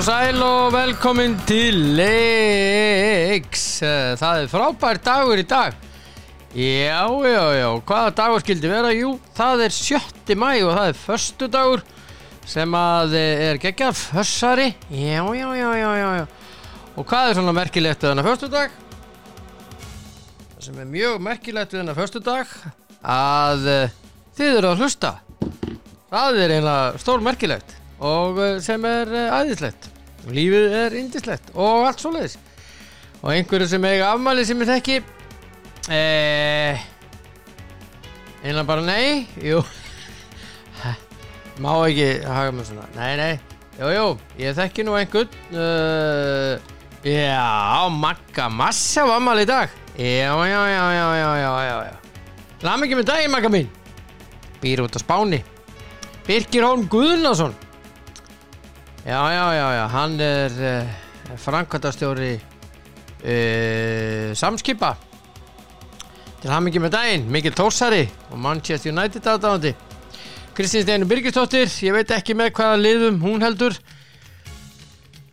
[0.00, 3.64] Og sæl og velkomin til leiks
[4.16, 5.74] Það er frábær dagur í dag.
[6.56, 8.94] Já, já, já, hvaða dagur skildi vera?
[8.96, 10.32] Jú, það er 7.
[10.40, 11.84] mæ og það er förstu dagur
[12.48, 14.00] sem að eh, er geggjað.
[14.14, 14.70] Fössari.
[14.88, 16.24] Já, já, já, já, já,
[16.96, 18.80] Og hvað er svona merkilegt við þennan förstu dag?
[20.54, 22.56] Það sem er mjög merkilegt við þennan förstu dag
[23.04, 23.94] að uh,
[24.40, 25.12] þið eru að hlusta.
[26.08, 29.89] Það er eiginlega stór merkilegt og uh, sem er og
[30.28, 32.36] lífið er indislegt og allt svoleiðis.
[33.20, 34.96] Og einhverju sem eiga afmæli sem ég þekki
[35.92, 36.82] eh,
[38.40, 39.62] eiginlega bara nei jú.
[41.62, 42.88] Má ekki haga mig svona.
[42.96, 43.32] Nei nei,
[43.80, 44.06] jú jú,
[44.40, 46.56] ég þekki nú einhvern uh,
[47.04, 49.76] já, Magga Massa á afmæli í dag.
[50.00, 51.96] Já, já, já, já, já, já, já,
[52.64, 53.72] lað mikið með daginn Magga mín.
[54.60, 55.40] Býr út á Spáni.
[56.24, 57.56] Birgir Hólm Guðnason
[59.06, 64.96] Já, já, já, já, hann er uh, framkvæmtastjóri uh, samskipa.
[66.40, 69.72] Til mikið með daginn, Mikil Tórsari og Manchester United aðdáðandi
[70.56, 73.76] Kristín Steinu Birgistóttir ég veit ekki með hvaða liðum hún heldur.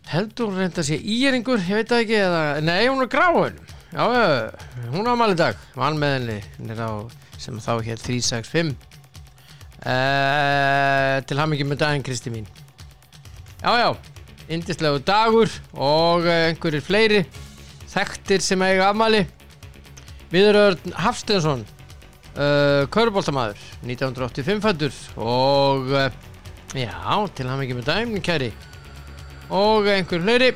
[0.08, 3.58] Heldur reynda sé íringur, ég veit ekki eða, nei, hún er gráin.
[3.92, 4.52] Já, já,
[4.94, 5.56] hún á mali dag.
[5.76, 7.04] Vann með henni, henni á
[7.36, 8.72] sem þá hér 365
[9.84, 12.48] uh, til mikið með daginn Kristi mín
[13.58, 13.90] Já, já,
[14.48, 17.22] indislegu dagur og eh, einhverjir fleiri
[17.90, 19.24] þekktir sem eiga afmæli.
[20.30, 21.64] Viðurörn Hafstensson
[22.36, 26.10] uh, Köruboltamaður 1985 fættur og uh,
[26.76, 26.92] já,
[27.34, 28.52] til hann ekki með dæmning kæri.
[29.48, 30.52] Og einhverjir fleiri.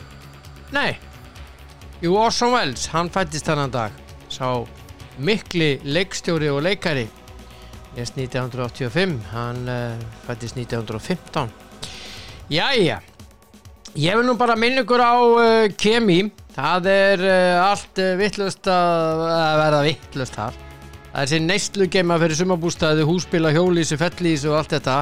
[0.77, 0.93] Nei,
[2.05, 3.99] jú Orson Welles, hann fættist þannan dag.
[4.31, 4.63] Sá
[5.19, 7.09] mikli leikstjóri og leikari.
[7.97, 11.72] Lest 1985, hann uh, fættist 1915
[12.51, 12.99] Jæja,
[13.95, 16.25] ég vil nú bara minna ykkur á uh, kemi,
[16.57, 20.59] það er uh, allt uh, vittlust að, að verða vittlust þar.
[21.13, 24.99] Það er sér neistlu gema fyrir sumabústaði, húsbíla, hjólísi, fellísi og allt þetta.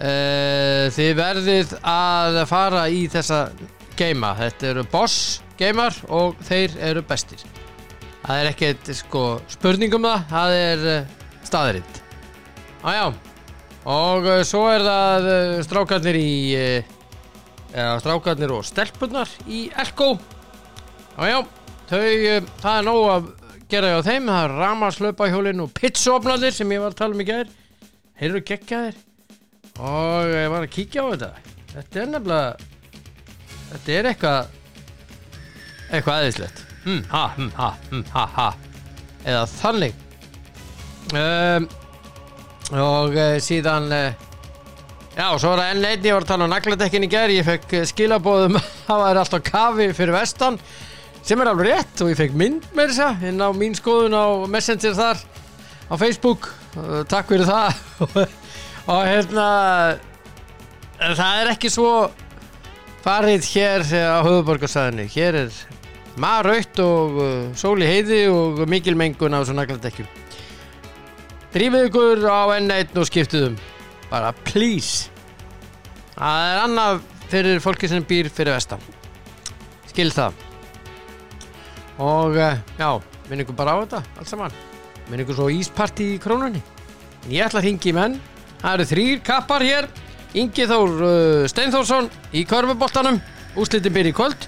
[0.00, 3.46] Uh, þið verðið að fara í þessa
[3.98, 7.42] geima, þetta eru boss geimar og þeir eru bestir.
[8.20, 12.00] Það er ekkert sko, spurningum það, það er uh, staðrind.
[13.88, 20.12] Og uh, svo er það uh, strákarnir í uh, strákarnir og stelpunar í Elko.
[21.16, 21.38] Já já,
[21.88, 22.00] þau
[22.60, 23.30] það er nóg að
[23.70, 24.28] gera hjá þeim.
[24.28, 27.54] Það er ramaslöpahjólin og pitsofnarnir sem ég var að tala um í gær.
[28.20, 29.00] Þeir eru geggjaðir.
[29.80, 31.30] Og ég var að kíkja á þetta.
[31.70, 32.68] Þetta er nefnilega
[33.70, 34.56] þetta er eitthvað
[35.90, 38.48] eitthvað aðeinslegt hm, ha, hm, ha, hm, ha, ha.
[39.24, 40.02] Eða þannig.
[41.14, 41.68] Um
[42.70, 44.28] og uh, síðan uh,
[45.16, 47.36] já og svo var það enn einn ég var að tala um nagladekkin í gerð
[47.40, 50.58] ég fekk uh, skilabóðum það var alltaf kafi fyrir vestan
[51.26, 54.26] sem er alveg rétt og ég fekk mynd með þess inn á mín skoðun á
[54.50, 55.24] Messenger þar
[55.90, 56.48] á Facebook
[57.10, 57.80] takk fyrir það.
[58.90, 59.46] Og hérna
[60.98, 61.90] það er ekki svo
[63.04, 65.60] farið hér á höfuborgarsæðinu hér er
[66.20, 67.20] maður raut og
[67.58, 70.19] sól í heiði og mikil mengun á svo nagladekkjum
[71.50, 73.56] Drífið ykkur á N1 og skiptuðum
[74.10, 75.10] bara please.
[76.14, 77.00] Það er annað
[77.30, 78.82] fyrir fólki sem býr fyrir vestan.
[79.90, 80.36] Skil það.
[82.00, 82.90] Og já,
[83.26, 84.54] minn ykkur bara á þetta allt saman,
[85.08, 86.62] minn ykkur svo ísparti í krónunni.
[87.26, 88.14] Ég ætla að ringi menn.
[88.60, 89.88] Það eru þrýr kappar hér.
[90.38, 93.18] Ingi Þór uh, Steinþórsson í körfuboltanum.
[93.58, 94.46] Úslitin byrja í kvöld.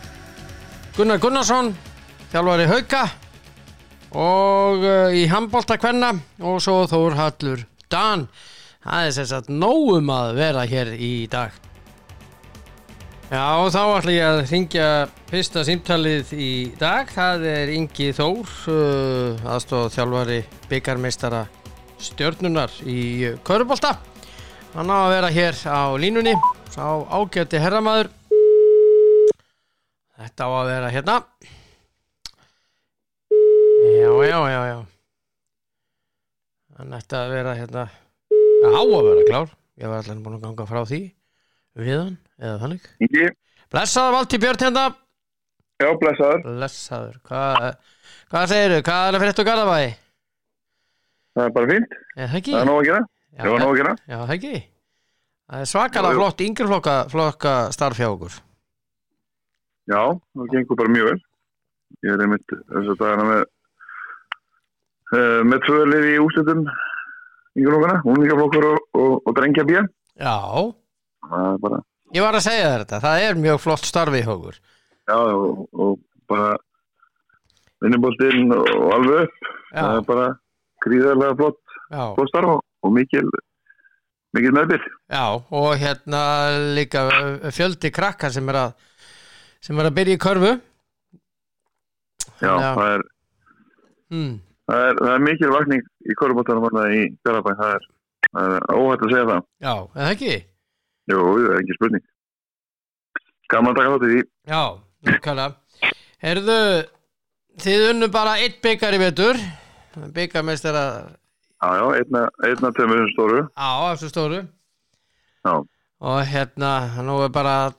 [0.95, 1.73] Gunnar Gunnarsson
[2.31, 3.03] þjálfari Hauka
[4.19, 6.13] og uh, í handbólta kvenna
[6.45, 8.27] og svo Þór Hallur Dan.
[8.83, 11.55] Það er sérst að nógum að vera hér í dag.
[13.33, 14.87] Já og þá ætla ég að ringja
[15.31, 17.09] fyrsta símtalið í dag.
[17.09, 21.47] Það er Ingi Þór uh, aðstóð þjálfari byggarmeistara
[22.03, 23.97] stjörnunar í Körubólta
[24.73, 26.35] hann á að vera hér á línunni.
[26.73, 28.09] Sá ágæti herramaður.
[30.17, 31.17] Þetta á að vera hérna
[33.93, 34.79] Já, já, já, já.
[36.79, 37.83] Hann ætti að vera hérna,
[38.65, 39.51] á að vera klár.
[39.81, 41.01] Ég var allir búin að ganga frá því
[41.83, 42.87] við hann, eða þannig.
[43.05, 43.27] Ingi,
[43.73, 44.85] Blessaður Valdi Björn hérna.
[45.83, 46.43] já, blessaður.
[46.47, 47.17] Blessaður.
[47.29, 47.69] Hvað,
[48.33, 48.83] hvað segirðu?
[48.89, 49.91] Hvað er að fyrir þetta Garðabæði?
[51.33, 51.97] Það er bara fínt.
[52.17, 52.53] Er það ekki?
[52.57, 53.03] Það er nóg að gera.
[53.33, 53.95] Já, Það var nóg að gera.
[54.07, 54.55] Já, það ekki.
[55.53, 58.37] Það er svakalega flott, yngri flokka, flokka starf hjá okkur.
[59.93, 60.03] Já,
[60.37, 61.19] það gengur bara mjög vel.
[62.03, 63.43] Ég er einmitt þess að dagana með
[65.13, 66.67] uh, með tvöðlið í úslitum
[67.59, 69.87] yngur okkar, unglingaflokkur og, og, og drengja bíja.
[70.21, 70.37] Já,
[71.23, 71.81] Það bara
[72.13, 75.95] ég var að segja þér þetta, það er mjög flott starfi hókur já, og, og
[76.31, 76.51] bara
[77.83, 79.39] vinnuboltinn og alveg upp
[79.73, 80.27] það Já, er bara
[80.85, 81.63] gríðarlega flott,
[82.19, 83.25] flott starf og, mikil
[84.37, 86.23] mikil meðbyr já og hérna
[86.77, 87.07] líka
[87.55, 88.77] fjöldi krakka sem er að
[89.63, 90.53] sem er að byrja í körfu
[92.43, 92.71] já, Já.
[92.77, 93.05] það er,
[94.13, 94.33] mm.
[94.73, 97.87] Það er, er mikil vakning í korfbóltanum hérna í Garabæn það er,
[98.43, 99.47] er óhætt að segja það.
[99.67, 100.35] Já, eða ekki?
[101.13, 102.05] jú, það er ekki spurning.
[103.53, 104.23] Gaman að taka þátt í því.
[104.49, 104.63] Já,
[105.09, 105.91] nákvæmlega.
[106.23, 106.61] Herðu,
[107.63, 109.41] þið unnu bara eitt byggar í vetur.
[110.17, 113.43] Byggarmeistara já, já, einna, einna tömur stóru.
[113.59, 114.41] Á þessu stóru.
[115.43, 115.55] Já,
[116.03, 116.73] og hérna,
[117.05, 117.77] nú er bara að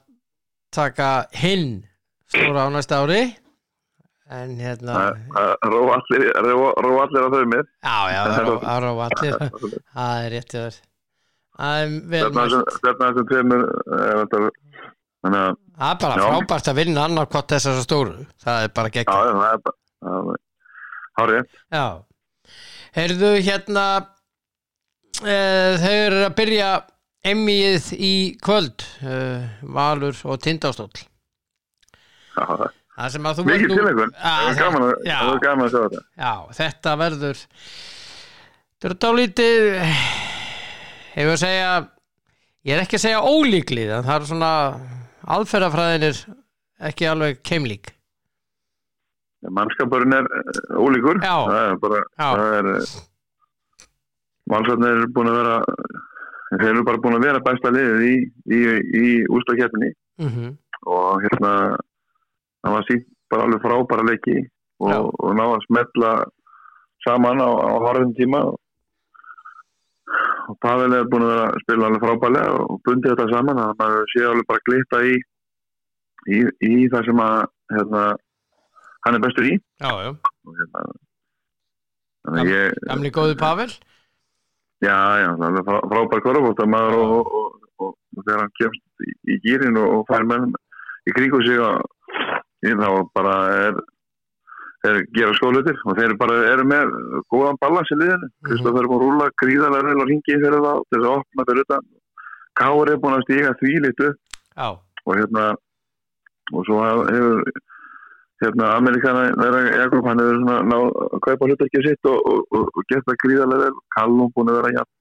[0.74, 1.08] taka
[1.40, 1.82] hinn
[2.30, 3.22] stóra á næsta ári
[4.32, 4.94] en hérna
[5.34, 7.68] það er ró allir að þau með.
[7.84, 8.20] Já, já,
[8.64, 9.34] á allir.
[9.92, 10.78] Það er rétt í þér.
[11.54, 12.42] Það er vel Þetta
[14.40, 14.48] er
[15.24, 18.16] þannig að það er bara frábært að vinna annarkvort þessar stóru.
[18.42, 20.38] Það er bara gegn já, það er bara
[21.14, 21.86] hárið Já,
[22.98, 23.86] heyrðu hérna
[25.22, 25.38] e,
[25.80, 26.70] þau eru að byrja
[27.24, 29.18] emmið í kvöld e,
[29.76, 30.92] Valur og Tindástóll.
[32.34, 35.40] Já, það er Að mikið nú- til einhvern Já, það er gaman að já, er
[35.42, 36.02] gaman að sjá þetta.
[36.16, 37.40] Já, þetta verður
[38.74, 39.64] þetta er dálítið
[41.14, 41.72] hefur að segja
[42.64, 44.52] ég er ekki að segja ólíklið það er svona
[45.34, 46.20] aðferðafræðinir
[46.84, 47.90] ekki alveg keimlík.
[49.44, 51.18] Mannskapurinn er eh, ólíkur.
[51.20, 51.34] Já.
[51.50, 52.70] það er bara það er
[54.54, 55.58] valsarnir er búin að vera
[56.54, 58.14] þeir eru bara búin að vera bæsta liðið í,
[58.54, 58.60] í,
[59.02, 59.90] í ústakettinni
[60.22, 60.52] mm
[60.84, 61.50] og hérna
[62.64, 64.36] það var sínt bara alveg frábæra leiki
[64.80, 64.98] og, Já.
[65.04, 66.12] og ná að smetla
[67.04, 68.40] saman á, á harðum tíma.
[68.48, 68.56] Og,
[70.48, 74.12] og Pavel er búin að spila alveg frábærlega og bundið þetta saman þannig að maður
[74.12, 75.14] sé alveg bara glitta í
[76.34, 77.40] í, í það sem að
[77.74, 78.04] hérna,
[79.04, 79.56] hann er bestur í.
[79.84, 80.12] Já, já,
[80.48, 80.84] og hérna
[82.24, 83.68] að ég, gamli góði Pavel?
[84.84, 87.34] Já, já, það er alveg frá- frábær korfbóta maður og,
[87.84, 90.52] og, þegar hann kemst í, í gýrin og, fær menn
[91.04, 91.84] í kringu sig og
[92.72, 93.34] þá bara
[93.66, 93.82] er
[94.84, 96.90] er gera skólutir og þeir bara eru með
[97.32, 98.30] góðan balans í liðinu.
[98.46, 101.46] Kristoff er búin að rúla gríðarlega vel og ringi fyrir þá til þess að opna
[101.48, 101.86] fyrir utan.
[102.60, 104.68] Káur er búin að stíga því litu Já,
[105.04, 105.46] og hérna
[106.52, 107.40] og svo hefur
[108.44, 113.08] hérna Amerikana Jakob hann hefur svona náð að kaupa hlutarkið sitt og, og, og, gert
[113.08, 113.80] það gríðarlega vel.
[113.96, 114.92] Kallum búin að vera jafn,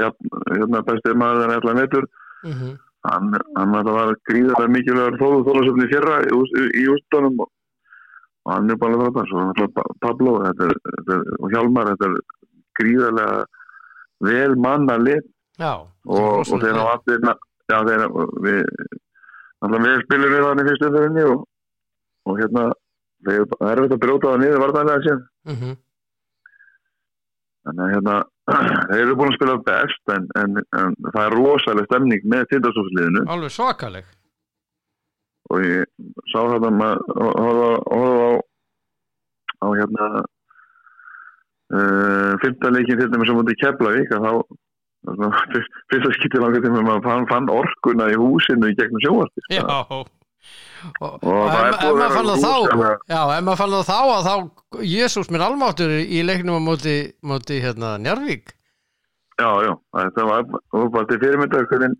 [0.00, 2.08] jafn, hérna bestið maður en allar metur
[2.44, 2.74] mm
[3.10, 6.38] hann, hann var gríðarlega mikilvægur þóðu þólasöfni fyrra í,
[6.82, 7.50] í, ústunum og,
[8.44, 12.10] og hann er bara þetta svo náttúrulega Pablo þetta er, þetta er, og Hjálmar þetta
[12.10, 12.18] er
[12.80, 13.40] gríðarlega
[14.24, 14.98] vel manna
[15.60, 17.34] já og, og þeir hafa allir
[17.70, 18.06] já þeir
[18.44, 18.62] við
[19.64, 21.44] alltaf við spilum við hann í fyrstu umferðinni og,
[22.28, 22.64] og hérna
[23.24, 25.22] það er verið að brjóta það niður vartanlega síðan.
[25.44, 25.76] Mm -hmm.
[27.64, 28.16] þannig að hérna
[28.48, 33.24] þeir eru búin að spila best en, en, en það er rosalega stemning með tindastofsliðinu.
[33.32, 34.10] Alveg svakaleg.
[35.52, 35.88] Og ég
[36.32, 36.98] sá þetta maður
[37.38, 38.32] horfa horfa á
[39.64, 40.08] á hérna
[41.76, 44.32] uh, fymta leikin til dæmis sem mútið Keflavík að þá
[45.92, 49.64] fyrsta skipti langar til að fann, fann orkuna í húsinu í gegnum sjóast Já
[51.00, 52.54] og, og, það er ef, maður að fann það þá
[53.14, 56.96] Já, ef maður fann það þá að þá Jésús minn almáttur í leiknum á móti,
[57.24, 58.52] móti hérna Njarvík
[59.40, 59.72] já, já,
[60.16, 61.96] það var, bara til fyrirmynda hvernig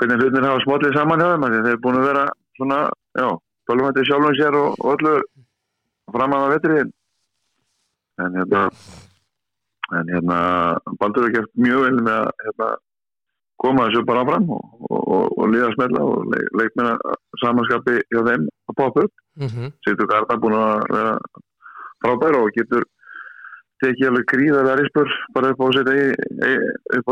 [0.00, 2.24] hvernig hlutin hafa smótlið saman hjá þeim þeir eru búin að vera
[2.58, 2.78] svona,
[3.18, 3.28] já,
[3.68, 5.14] tólumætti sjálfum sér og, og öllu
[6.14, 6.92] fram að vetriðin
[8.24, 8.64] en hérna
[9.94, 10.38] en hérna
[11.00, 12.68] Baldur hefur gert mjög vel með að hérna,
[13.62, 18.48] koma þessu bara fram og, og, og, að smella og leik, leikmenna samanskapi hjá þeim
[18.70, 19.72] að poppa upp mm -hmm.
[19.86, 21.14] Sýttu Garda búin að vera
[22.04, 22.84] frábær og getur
[23.82, 25.88] tekið alveg gríðarlega rispur bara upp á sitt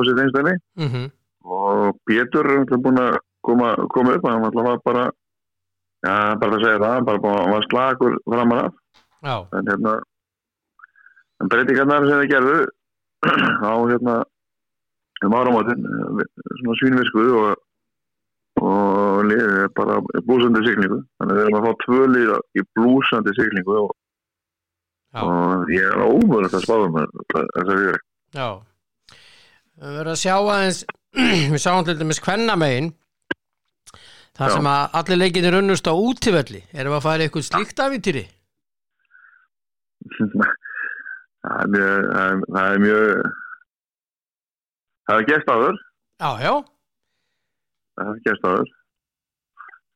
[0.07, 1.11] sitt einstæmi Mm -hmm.
[1.45, 5.11] og Pétur er búin að koma, koma upp hann var bara
[6.07, 8.73] já, bara að segja það, bara búin að slagur framan af
[9.23, 10.03] Já, en hérna
[11.41, 12.59] en breytingarnar sem þið gerðu
[13.71, 14.25] á hérna
[15.27, 15.85] um áramótin
[16.63, 17.53] svona svínvisku og
[18.63, 19.95] og liðið er bara
[20.29, 20.99] blúsandi siglingu.
[21.19, 23.95] Þannig að við erum að fá tvö lið í blúsandi siglingu og,
[25.25, 27.97] og ég er ómöðulegt að spáða með þessar við
[28.37, 28.49] já.
[29.83, 30.83] Við verðum að sjá aðeins
[31.57, 32.93] við sáum til dæmis kvennamegin
[34.37, 34.55] þar Já.
[34.55, 36.63] sem að allir leikinir unnust á útivelli.
[36.73, 37.83] Erum við að fara í eitthvað slíkt
[41.73, 43.33] mjög það er- það er mjög
[45.13, 45.81] það er gert áður.
[46.23, 46.55] Já, já.
[47.93, 48.71] Það hefði gæst aður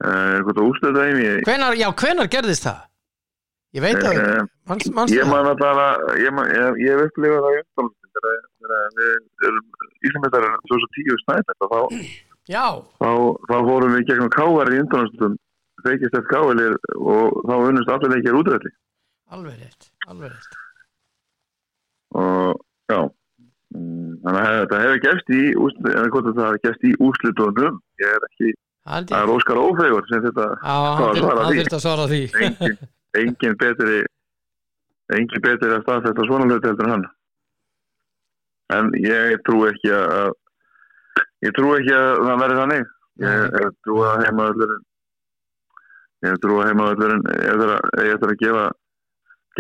[0.05, 2.83] uh, hvort að úrstöða þeim ég, hvenar, já, hvenar gerðist það?
[3.77, 5.81] Ég veit ekki, uh, manns, manns ég man að það
[6.23, 6.41] ég,
[6.83, 7.65] hef upplifað það í
[8.17, 9.67] þegar við erum
[10.09, 11.81] Íslandmyndar 2010 snæðið þá,
[12.47, 12.67] Já,
[13.03, 13.11] þá,
[13.51, 15.35] þá fórum við gegnum káar í umtalstum
[15.83, 18.71] feikist eftir káalir og þá unnust allir leikir útrætti
[19.35, 20.59] alveg rétt, alveg rétt.
[22.17, 23.01] Og já
[24.27, 25.41] þannig að þetta hefur gefst í
[25.93, 28.53] eða hvort það hefur gefst í úrslitunum ég er ekki,
[28.87, 32.21] það er Óskar Ófegur sem þetta svarar svara því.
[32.41, 32.79] engin,
[33.23, 34.01] engin betri
[35.17, 37.07] engin betri að staðfesta svona hluti heldur en hann.
[38.75, 40.33] En ég trú ekki að
[41.47, 42.89] ég trú ekki að það verði þannig.
[43.23, 44.83] Ég, ég trú að heimaðurinn
[46.27, 48.65] ég trú að heimaðurinn ég þarf að, gefa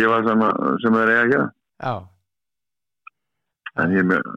[0.01, 1.47] gefa sem, að- sem þeir eiga að gera.
[1.87, 1.95] Já,
[3.83, 4.31] en ég er mjög,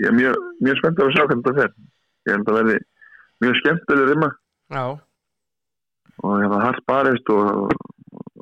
[0.00, 1.74] ég er mjög, mjög spenntur að sjá hvernig þetta fer.
[2.28, 2.78] Ég held að verði
[3.44, 4.30] mjög skemmtileg rimma
[4.70, 4.84] já,
[6.20, 7.74] og ég var hardt barist og,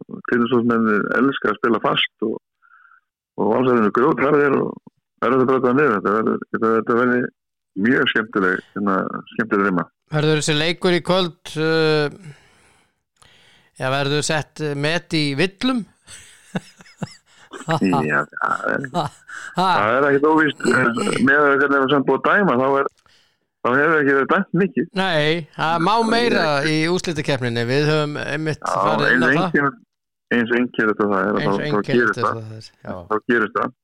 [0.09, 2.39] og tilsóðsmenni elska að spila fast og,
[3.39, 4.73] og valsarinu grjótharðir og
[5.23, 6.35] verður þetta brötað niður.
[6.49, 7.23] Þetta þetta verði
[7.79, 8.99] mjög skemmtileg hérna,
[9.37, 12.09] skemmtileg rimma verður þessi leikur í kvöld uh,
[13.79, 15.85] Já, verður sett met í villum
[18.11, 18.21] Já,
[19.57, 20.89] það er, er ekkert óvíst eh,
[21.27, 22.89] með að það er samt búið dæma þá, er,
[23.65, 24.89] þá hefur ekki verið dæmt mikið.
[25.01, 29.77] Nei, það má meira í úslitakeppninni Við höfum einmitt Já, farið inn á það.
[30.37, 32.43] eins og engin þetta það er þá, þá gerist það.
[33.11, 33.77] þá gerist það.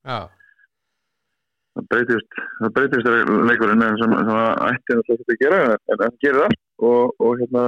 [1.74, 3.08] Það breytist, það breytist
[3.50, 4.36] leikurinn sem, sem
[4.68, 6.52] ætti að þetta gera en það gerir það
[6.86, 7.64] og, og hérna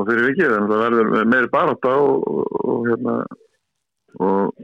[0.00, 3.14] og fyrir vikið það verður meiri barátta og, og, og hérna
[4.18, 4.54] og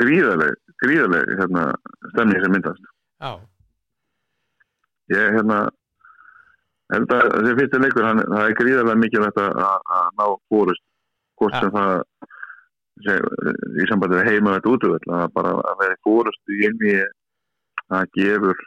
[0.00, 1.66] gríðarleg gríðarleg hérna
[2.12, 2.88] stemning sem myndast.
[3.20, 3.32] Já,
[5.12, 5.60] ég hérna
[6.90, 9.60] held að þessi fyrsti leikur hann, það er gríðarlega mikilvægt að,
[9.96, 10.84] að ná fórust
[11.40, 11.92] hvort sem það
[13.04, 13.28] sem,
[13.80, 16.96] í sambandi við heima þetta útvöld að bara að vera fórust í einni
[17.90, 18.66] það gefur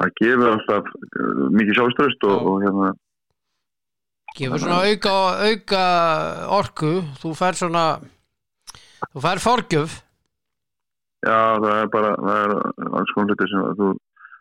[0.00, 2.90] það gefur alltaf uh, mikið sjálfströst og, og hérna
[4.38, 5.14] gefur svona auka,
[5.50, 5.84] auka
[6.60, 6.94] orku.
[7.20, 7.84] Þú fær svona
[9.08, 9.96] Þú fær forgjöf.
[11.26, 12.52] Já það er bara það er
[12.98, 13.88] alls konar hluti sem þú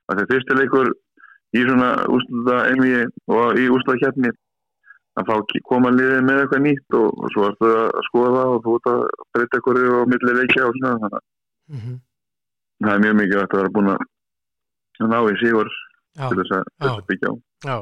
[0.09, 0.91] að það fyrsti leikur
[1.57, 2.93] í svona úrslita einni
[3.35, 4.31] og í úrslita kjarni
[5.19, 8.63] að þá koma liðið með eitthvað nýtt og, og svo ertu að skoða það og
[8.65, 9.01] þú ert að
[9.35, 11.23] breyta eitthvað á milli leikja og svona þannig
[11.69, 11.99] mm -hmm.
[12.85, 15.69] það er mjög mikið að vera búin að ná í sigur
[16.19, 17.33] Já, til þess að, þess að byggja á.
[17.69, 17.77] Já,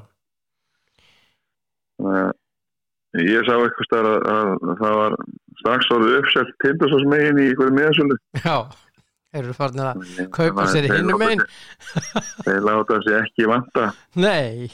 [1.98, 5.16] þannig að ég sá eitthvað stær að, að það var
[5.68, 8.20] strax orðið uppselt tindasós megin í einhverju miðasölu.
[8.44, 8.58] Já
[9.36, 11.42] Eru farnir að kaupa sér hinum megin.
[12.46, 13.90] þeir láta sér ekki vanta.
[14.16, 14.70] Nei,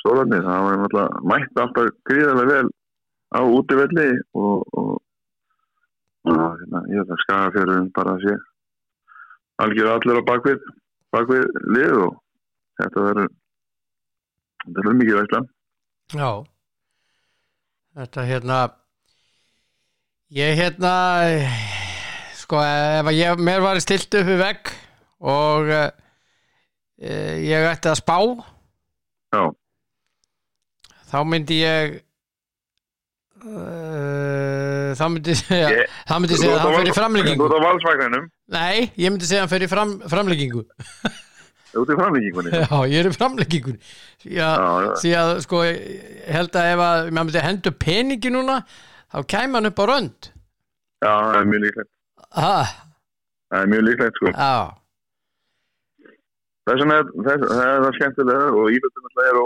[0.00, 2.70] stólarnir, það var náttúrulega mætt alltaf gríðarlega vel
[3.36, 4.94] á útivelli og, og,
[6.24, 8.38] og hérna, ég veit að skagafjörðum bara að sé
[9.66, 10.66] algjör allir á bakvið
[11.12, 11.44] bakvið
[11.76, 12.16] lið og
[12.80, 13.30] þetta verður
[14.64, 15.48] þetta verður mikið veistlan
[16.16, 16.30] já.
[17.98, 18.58] Þetta hérna
[20.34, 20.92] Ég hérna
[22.36, 24.70] Sko, ef ég, mér var stilt upp við vegg
[25.20, 25.88] og uh,
[27.42, 28.16] ég ætti að spá
[29.34, 29.42] já,
[31.10, 31.96] þá myndi ég
[33.42, 37.48] uh, þá myndi ég segja Ég- þá myndi ég segja að hann fyrir þú framleggingu
[37.48, 38.28] ert á valsvagninum.
[38.56, 40.62] Nei, ég myndi segja að hann fyrir fram, framleggingu
[41.72, 43.74] þú ert í framlíkingunni já, ég er í framleggingu
[44.24, 45.64] já, já, því að sko
[46.38, 48.62] held að ef að maður myndi hendur peningi núna
[49.12, 50.30] þá kæm hann upp á rönd.
[51.04, 51.90] Já, það er mjög líklegt.
[52.34, 52.68] Ah,
[53.50, 54.32] það er mjög líklegt sko.
[54.34, 54.54] Já,
[56.68, 59.40] þess vegna er það það skemmtilega og alltaf er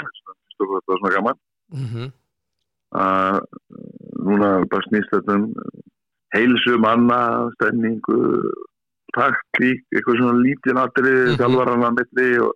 [0.00, 1.38] þess vegna er það svona gaman.
[1.74, 1.86] Mm
[2.90, 3.36] að
[4.26, 5.44] núna bara snýst þetta um
[6.34, 7.20] heilsu manna,
[7.58, 8.18] stemningu
[9.14, 11.26] taktík, eitthvað svona lítið Mhm.
[11.26, 11.38] mm -hmm.
[11.40, 12.52] þjálfaranna milli og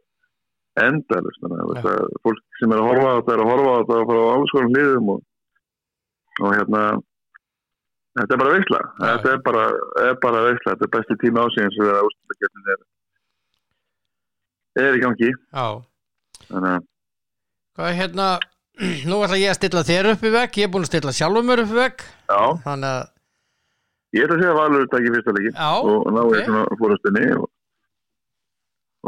[1.62, 4.06] að þetta er fólk sem er að horfa á þetta er að horfa á þetta
[4.10, 5.20] frá alls konar hliðum og,
[6.42, 6.84] og hérna
[8.18, 9.04] þetta er bara veisla Já.
[9.04, 9.64] þetta er bara,
[10.04, 12.82] er bara veisla þetta er besti tíma ásíðan sem er úrstakefnin er,
[14.84, 15.30] er í gangi
[16.48, 16.90] þannig að
[17.74, 18.28] hvað er hérna
[19.08, 21.50] nú ætla ég að stilla þér upp í vegg ég er búin að stilla sjálfum
[21.50, 22.06] mér upp í vegg
[22.66, 23.02] þannig að,
[24.18, 26.30] ég ætla að segja að Valur takk í fyrsta leikin og ná ok.
[26.30, 26.46] okay.
[26.48, 27.48] svona fórastinni og,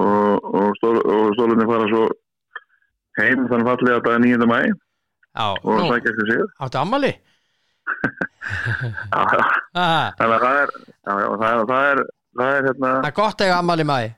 [0.02, 2.09] og, og, og stólunni fara svo
[3.21, 4.50] heim þann fallega dag 9.
[4.50, 4.75] mæ já,
[5.45, 7.12] og nú, sækja eftir sig áttu ammali
[9.16, 9.23] Já,
[9.75, 12.00] ah, þannig að það er já, já, það, er- það er
[12.37, 14.12] það er hérna það er gott að eiga ammali mæ já,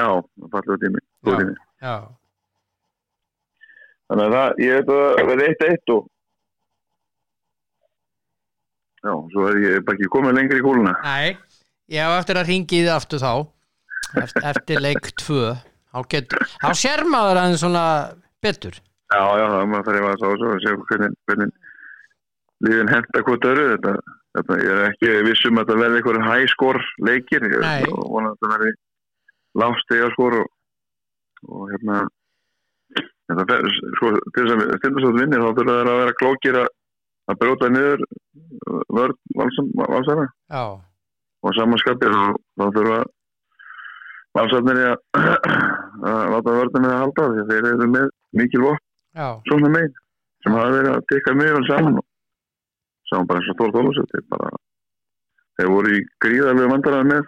[0.00, 0.08] Já.
[0.54, 1.00] góð tími.
[1.84, 1.94] já,
[4.10, 6.02] þannig að það, ég veit að það verði eitt eitt og
[9.04, 10.92] já, svo er ég bara ekki komið lengri í kúluna.
[11.04, 11.36] Nei,
[11.92, 13.32] ég hef eftir að ringi þið aftur þá.
[14.20, 17.84] Eftir, eftir leik 2 þá, getur, þá sér maður aðeins svona
[18.42, 18.80] betur
[19.10, 21.52] já, já, það maður þarf að það og sjá hvernig, hvernig
[22.66, 23.94] lífin henda hvort öru þetta,
[24.38, 27.46] þetta, ég er ekki vissum að það verði einhverjum hæskor leikir.
[27.50, 28.72] Er vonað að það verði
[29.60, 30.50] lágstega skor og,
[31.50, 32.02] og hérna
[33.30, 33.62] þetta,
[33.96, 36.70] sko, til þess að stundastótt vinni þá þurfa þeir að vera klókir að
[37.30, 38.04] að brjóta niður
[38.90, 39.16] vörð
[39.78, 40.62] valsara Já,
[41.44, 43.00] og samanskapir og þá þurfa
[44.38, 44.96] valsarnir að,
[46.34, 48.08] láta vörðinu að halda því þeir eru með
[48.40, 48.80] mikil já,
[49.16, 49.94] svona megin
[50.44, 52.06] sem hafa verið að tekka mjög vel saman og
[53.10, 54.14] saman bara eins og Þór Þólusöld
[55.60, 57.24] þeir voru í gríðarlegu vandaraði með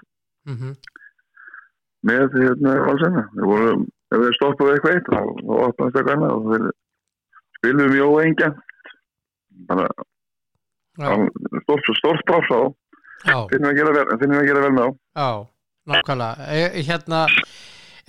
[0.50, 0.74] mhm.
[2.10, 3.74] með hérna valsarna þeir voru,
[4.12, 6.68] ef þeir stoppuðu eitthvað eitt þá opnaðist eitthvað annað og þeir
[7.58, 8.52] spiluðu mjög óengja
[9.68, 9.88] bara
[10.98, 11.10] já,
[11.64, 12.60] stórt, stórt bráf þá
[13.28, 13.80] já, finnum við að
[14.48, 15.00] gera vel, með þá.
[15.22, 15.30] Já
[15.88, 16.46] nákvæmlega.
[16.48, 17.26] E, hérna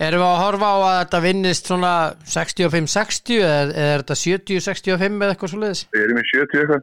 [0.02, 1.92] erum við að horfa á að þetta vinnist svona
[2.26, 6.82] 65-60 eða eða er þetta 70-65 eða eitthvað svo leiðis við erum í 70 eitthvað,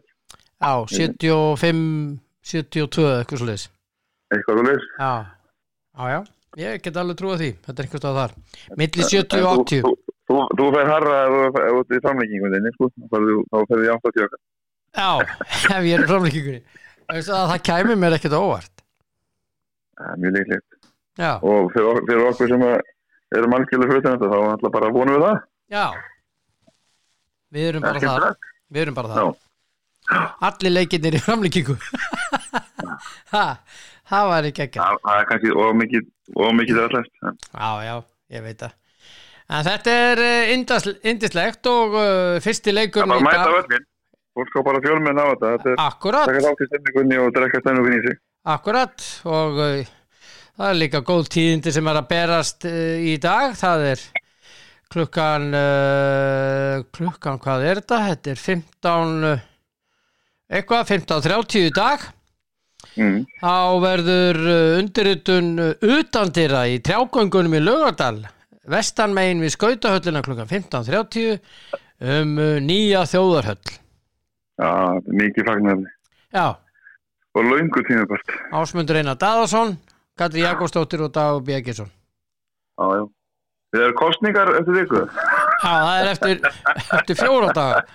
[0.62, 3.66] Já, 75-72 eða eitthvað svo leiðis
[4.32, 5.12] eitthvað leys Já,
[5.98, 6.20] já, já,
[6.60, 7.50] ég get alveg trúið því.
[7.66, 8.32] Þetta er einhvers stað þar.
[8.80, 9.82] Milli 70 og 80
[10.32, 12.86] þú, fer harra ef þú ert í framlengingunni sko.
[13.12, 13.18] þá
[13.52, 14.42] þá ferðu í 80 eitthvað.
[14.92, 15.12] Já,
[15.78, 16.06] ef ég er í
[17.20, 18.76] að það kæmi mér ekkert á óvart.
[20.02, 20.70] Er mjög líklegt.
[21.20, 22.76] Já, og fyrir, fyrir okkur sem að
[23.40, 25.40] erum algjörlega fyrir þetta þá er alltaf bara vonum við það.
[25.72, 25.86] Já.
[27.52, 28.26] Við erum bara þar.
[28.28, 28.50] rætt.
[28.72, 29.16] Við erum bara Já.
[29.16, 29.48] þar
[30.48, 31.76] Allir leikirnir í framlíkingu
[33.34, 33.44] ha,
[34.12, 34.80] Það var ekki ekki.
[34.82, 36.08] Það það er kannski of mikið
[36.46, 37.94] of mikið aðlæst Já, já,
[38.36, 38.74] ég veit það.
[39.52, 40.22] En þetta er
[40.56, 43.88] indasl- indislegt og uh, fyrsti leikur það er að mæta völlin
[44.40, 45.54] fólk á bara fjölmenn á þetta.
[45.56, 48.20] Þetta er Akkurat, taka þátt í stemningunni og drekka stemningunni í sig.
[48.56, 49.08] Akkurat.
[49.28, 49.92] Og uh,
[50.62, 53.56] það er líka góð tíðindi sem er að berast uh, í dag.
[53.58, 54.04] Það er
[54.92, 58.02] klukkan uh, klukkan hvað er þetta?
[58.10, 59.46] Þetta er 15 uh,
[60.52, 62.10] eitthvað, 15.30 í dag.
[62.98, 63.22] Mm.
[63.40, 64.38] þá verður
[64.82, 68.26] undirritun uh, utandira í trjágöngunum í Laugardal.
[68.72, 71.40] Vestanmegin við skautahöllina klukkan 15.30
[72.02, 73.78] um nýja þjóðarhöll.
[74.62, 75.80] Já, þetta er mikið fagnar
[76.32, 76.46] Já,
[77.34, 79.74] og laungu tíma bært Ásmundur Einar Daðarsson
[80.22, 83.04] Katri Jakobsdóttir og Dag Björgjesson já, já.
[83.72, 85.02] Þið eru kostningar eftir viku?
[85.62, 86.42] Já, það er eftir,
[86.98, 87.78] eftir fjóra daga.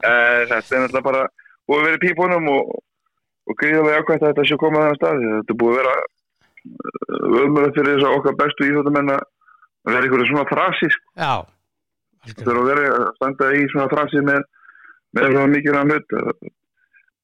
[0.00, 1.22] Eh, Þetta er náttúrulega bara
[1.68, 2.70] búið að vera í pípunum og,
[3.50, 5.22] og gríðarlega ákvæmt að þetta sé komað þennan stað.
[5.36, 5.94] Þetta búið að vera
[7.40, 9.22] öðmjöld fyrir þess að okkar bestu íþjóttumenn að
[9.90, 11.06] vera einhverju svona frasi sko.
[11.20, 11.34] Já,
[12.32, 14.40] þetta er að vera að standa í svona frasi með,
[15.16, 16.16] með svona mikið rann hlut.
[16.18, 16.50] Eh,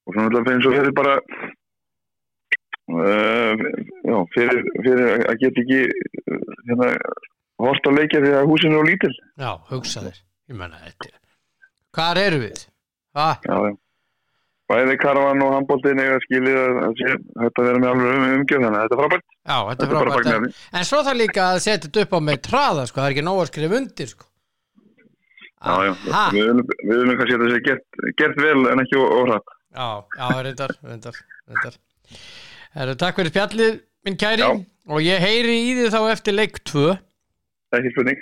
[0.07, 1.19] og svona alltaf finnst fyrir bara
[2.93, 3.65] uh,
[4.07, 5.81] já, fyrir, fyrir að geta ekki
[6.69, 6.91] hérna,
[7.63, 9.13] hort á leikja því að húsinu er lítil.
[9.41, 10.23] Já, hugsa þér.
[10.53, 11.15] Ég menna þetta
[11.97, 12.61] Hvar eru við?
[13.17, 13.29] Já,
[14.69, 18.65] bæði karvan og handbóltin eiga skilið að, að sé, þetta vera með alveg um, umgjöð
[18.67, 19.27] þannig að þetta er frábært.
[19.47, 20.33] Já, þetta Þetta bara frábært.
[20.37, 23.15] en, en svo þarf líka að setja þetta upp á með traða sko, það er
[23.17, 24.29] ekki nóg að skrifa undir sko.
[25.67, 25.93] Já, já,
[26.37, 26.51] við
[26.91, 27.87] viljum, kannski að þetta sé gert,
[28.21, 29.55] gert vel en ekki óhratt.
[29.77, 29.87] Já,
[30.21, 31.17] já, reyndar, reyndar,
[31.49, 31.79] reyndar.
[32.77, 34.51] Herru, takk fyrir spjallið, minn kæri, Já.
[34.93, 36.91] og ég heyri í þið þá eftir leik 2.
[37.79, 38.19] Ekki spurning.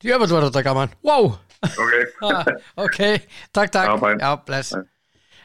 [0.00, 0.94] Djöfell var þetta gaman.
[1.04, 1.34] Wow!
[1.68, 1.92] Ok,
[2.22, 2.38] Ha,
[2.80, 2.98] ok,
[3.52, 4.00] takk, takk.
[4.00, 4.14] Já.
[4.16, 4.72] Já, bless.
[4.72, 4.86] Bæ.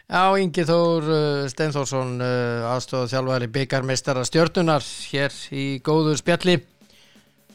[0.06, 6.60] Já, Ingi Þór uh, Steinþórsson, uh, aðstofað þjálfari byggarmeistara stjörnunar hér í góðu spjalli.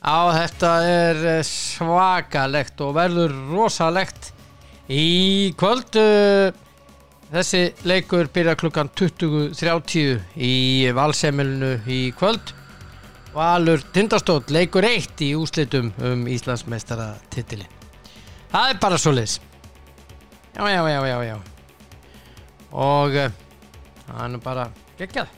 [0.00, 4.32] Já, þetta er uh, svakalegt og verður rosalegt
[4.92, 5.96] í kvöld.
[7.30, 10.54] Þessi leikur byrja klukkan 20.30 í
[10.96, 12.50] valsemilinu í kvöld.
[13.30, 17.68] Valur Tindastóll leikur eitt í úslitum um Íslandsmeistara titili.
[18.50, 19.36] Það er bara svo liðs.
[20.56, 21.36] Já, já, já, já, já.
[22.74, 23.30] Og uh,
[24.08, 24.64] það er nú bara
[24.98, 25.30] geggjað.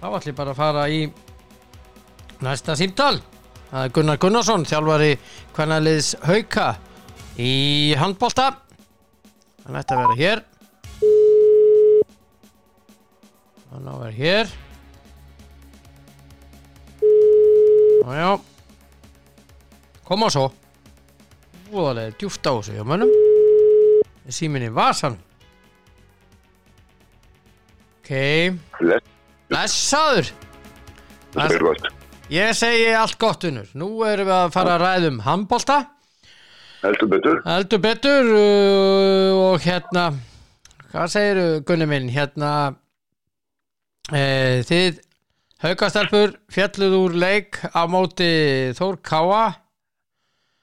[0.00, 1.02] Þá ætlum ég bara að fara í
[2.40, 3.18] næsta símtal.
[3.68, 5.18] Það er Gunnar Gunnarsson, þjálfari
[5.52, 6.70] kvennaliðs Hauka
[7.36, 8.54] í handbolta.
[9.66, 10.49] Hann ætti að vera hér.
[13.70, 14.52] Hann á að vera hér.
[18.00, 18.30] Já, já.
[20.08, 20.48] Koma svo.
[21.70, 23.12] Voðalega djúft á þessu hjá mönnum.
[24.30, 25.16] Síminn í vasan.
[28.00, 28.10] Ok.
[28.80, 29.06] Bless.
[29.50, 30.32] Blessaður.
[32.30, 33.70] Ég segi allt gott unnur.
[33.74, 35.78] Nú erum við að fara að ræðum handbolta.
[36.82, 37.40] heldur betur.
[37.46, 40.04] Heldur betur uh, og hérna,
[40.92, 42.52] hvað segir Gunni minn, hérna,
[44.08, 44.22] e,
[44.66, 45.00] þið
[45.60, 48.30] haugastelpur fjalluð úr leik á móti
[48.78, 49.42] Þór Káa,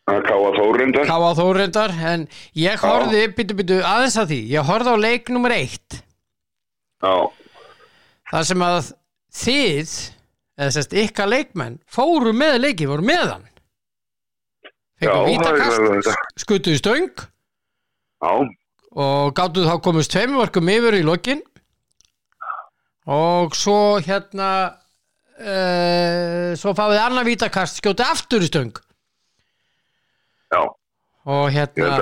[0.07, 1.05] káa þórindar.
[1.09, 5.53] Káa Þórindar, en ég horfði, byttu byttu aðeins að því, ég horfði á leik nummer
[5.53, 5.99] eitt,
[6.97, 7.13] Já,
[8.31, 8.77] þar sem að
[9.37, 9.91] þið,
[10.57, 13.43] eða sérst ykkar leikmenn, fóru með leiki, voru með hann.
[14.97, 17.21] Já, Fengu það er vítakast, skutuðu stöng,
[18.23, 18.31] já,
[18.97, 21.43] og gáttu þá komist tveimur verkum yfir í lokin
[23.07, 24.49] og svo hérna
[25.39, 28.73] uh, svo fáið annar vítakast skjóti aftur í stöng
[30.51, 30.61] já.
[31.27, 31.93] og hérna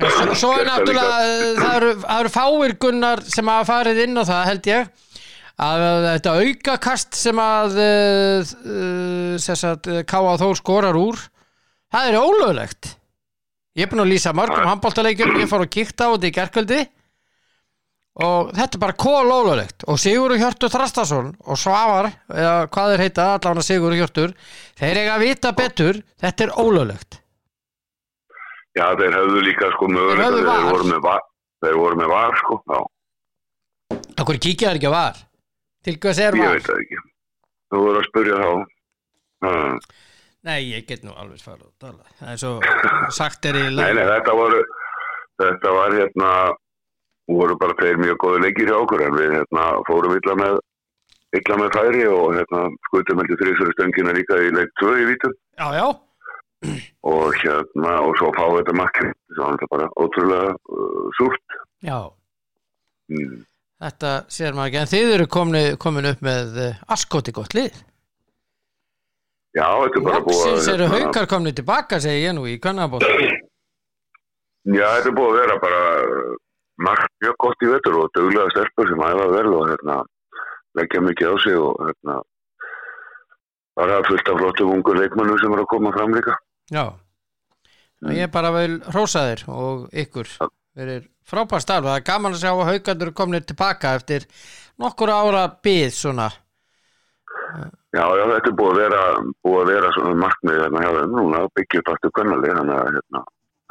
[0.00, 4.24] við, svo, er náttúrulega eh, það eru, eru fáir gunnar sem hafa farið inn á
[4.24, 4.94] það held ég
[5.60, 10.38] að þetta aukakast sem að uh, uh, sem sagt, K.A.
[10.40, 11.20] Þór skorar úr
[11.92, 12.94] það er ólöglegt
[13.76, 16.80] ég er búin að lýsa mörgum handbóltaleikjum ég fór að kíkta á þetta í gerkvöldi
[18.20, 23.04] og þetta er bara kól ólöglegt og Sigur Hjörtur Þrastason og Svavar, eða hvað þeir
[23.06, 24.34] heita allavega Sigur Hjörtur,
[24.80, 27.20] þeir eiga að vita betur, þetta er ólöglegt
[28.78, 30.68] já, þeir höfðu líka sko höfðu Þeir VAR.
[30.70, 31.24] voru með var.
[31.60, 32.56] Þeir voru með var, sko.
[32.70, 32.78] Já,
[34.20, 35.18] Akkur kíkja þær ekki að var
[35.84, 35.96] til
[36.28, 36.54] er ég var?
[36.54, 37.00] veit það ekki.
[37.70, 38.48] Þú voru að spyrja þá.
[39.40, 39.76] Hmm.
[40.48, 42.04] Nei, ég get nú alveg að tala.
[42.20, 42.52] Það er svo
[43.16, 44.60] sagt er í Nei, nei, þetta voru,
[45.40, 46.30] þetta var hérna,
[47.38, 50.60] voru bara þeir mjög góði leikir hjá okkur en við hérna fórum illa með,
[51.38, 55.36] illa með færi og hérna skutum heldur þrísverðu stöngina líka í leik 2 í vítum
[57.08, 61.60] og hérna, og svo fá þetta makki, það var bara ótrúlega uh, súrt.
[61.84, 62.00] já.
[63.10, 63.38] Mm.
[63.80, 64.80] Þetta sér maður ekki.
[64.80, 67.78] En þið eru komin, komin upp með uh, askoti gott lið.
[69.56, 72.58] Já, þetta er bara búið Loksins eru hérna, haukar komin tilbaka, segi ég nú í
[72.62, 73.06] kannabótt.
[74.68, 75.80] Já, þetta er búið að vera bara
[76.86, 80.00] margt mjög gott í vetur og duglega stelpur sem æfa vel og hérna
[80.78, 82.20] leggja mikið á sig og hérna
[83.80, 86.36] bara fullt af flottum ungu leikmannum sem er að koma fram líka.
[86.70, 86.84] Já.
[88.00, 90.28] Og ég bara vil hrósa þér og ykkur.
[90.76, 91.86] Verið frábær starf.
[91.86, 94.26] Það er gaman að sjá að haukarnir komin tilbaka eftir
[94.80, 96.30] nokkur ára byð svona.
[97.90, 99.02] Já, já, þetta er búið að vera,
[99.42, 102.76] búið að vera svona markmið hérna hjá þeim núna að byggja upp aftur kannali, þannig
[102.76, 103.22] að hérna,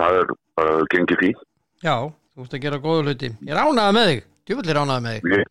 [0.01, 1.29] það er bara gengið því.
[1.85, 1.95] Já,
[2.39, 3.29] þú ert að gera góðu hluti.
[3.45, 4.21] Ég ánægða með þig.
[4.49, 5.47] Djúvill er ánægða með þig.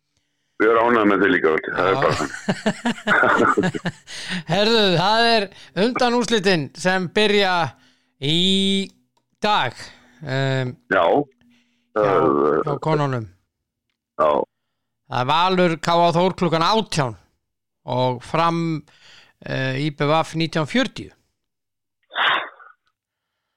[0.59, 1.99] Erum ánægð með þig líka, það er Já.
[2.01, 3.75] bara þannig.
[4.51, 5.45] Herðu, það er
[5.85, 7.53] undan úrslitin sem byrja
[8.19, 8.39] í
[9.39, 9.77] dag
[10.19, 12.27] um, Já, hjá, það,
[12.65, 13.29] hjá konunum.
[14.19, 14.29] já,
[15.09, 16.09] Það er Valur K.A.
[16.19, 17.15] Þór klukkan átján
[17.89, 18.59] og fram
[19.47, 21.07] uh, IBVF 1940.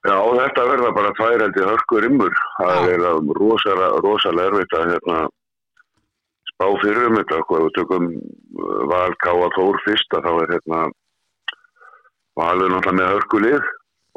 [0.06, 2.42] já, þetta verða bara tvær held ég hörkur ymmur.
[2.58, 3.06] Það er
[3.38, 5.20] rosalega, rosalega erfitt að hérna
[6.52, 10.54] spá fyrir um þetta, hvað við tökum uh, val Káa Þór fyrst að þá er
[10.56, 10.82] hérna
[12.38, 13.70] valur náttúrulega með hörkulið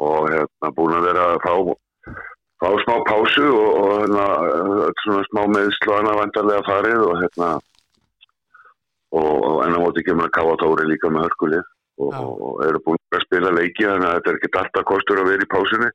[0.06, 1.54] og hérna búin að vera að fá
[2.62, 4.26] fá smá pásu og, og hérna,
[5.28, 7.48] smá annað vandarlega farið og hérna
[9.12, 11.66] og, og enn á móti kemur að Káa Tóri líka með hörkulið
[12.00, 15.30] og, og eru búin að spila leiki þannig að þetta er ekki alltaf kostur að
[15.30, 15.92] vera í pásunni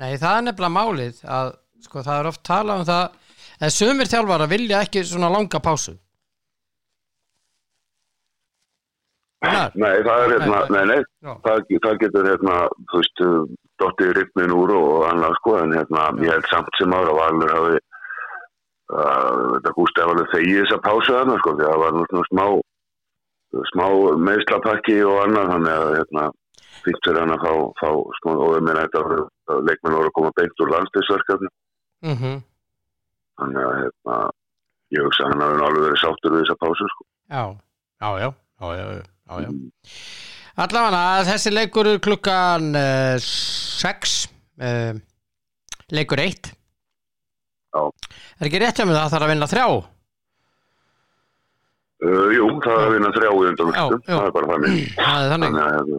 [0.00, 1.50] Nei, það er nefnilega málið að
[1.84, 3.18] sko, það er oft talað um það
[3.60, 5.96] en sumir þjálfara vilja ekki svona langa pásu.
[9.44, 9.76] Gunnar?
[9.80, 12.56] Nei, það er hérna, Nei, nei, nei, það, það getur hérna,
[12.92, 13.22] þú veist,
[13.80, 17.78] dottið rytmin úr og annað sko, en hérna, ég held samt sem ára valur hafi
[17.80, 22.28] uh, þetta gústi að alveg þegið þessa pásu þarna sko, því að það var svona
[22.28, 22.44] smá
[23.72, 23.86] smá
[24.28, 26.26] meðslapakki og annað, þannig að hérna,
[26.84, 28.30] fyrst fyrir hann að fá, fá smá,
[28.68, 29.24] þetta voru,
[29.68, 31.52] leikmenn voru að koma beint úr landstisverkefni,
[32.06, 32.38] Mm
[33.40, 34.16] þannig að hérna,
[34.92, 37.06] ég hugsa að hann hafi alveg verið sáttur við þessa pásu sko.
[37.30, 37.44] Já,
[38.04, 38.28] já, já,
[38.60, 39.50] já, já, já, já.
[40.60, 42.66] Allavega, þessi leikur er klukkan
[43.24, 44.16] 6,
[44.60, 44.98] uh,
[45.94, 46.50] leikur 1.
[47.70, 47.82] Já.
[48.40, 49.66] Er ekki rétt hjá mig það að það er að vinna þrjá?
[52.00, 54.00] Uh, jú, það er að vinna þrjá í undan, Já, já.
[54.08, 54.76] það er bara þannig.
[55.00, 55.50] Það er þannig.
[55.50, 55.98] Þannig að, hérna,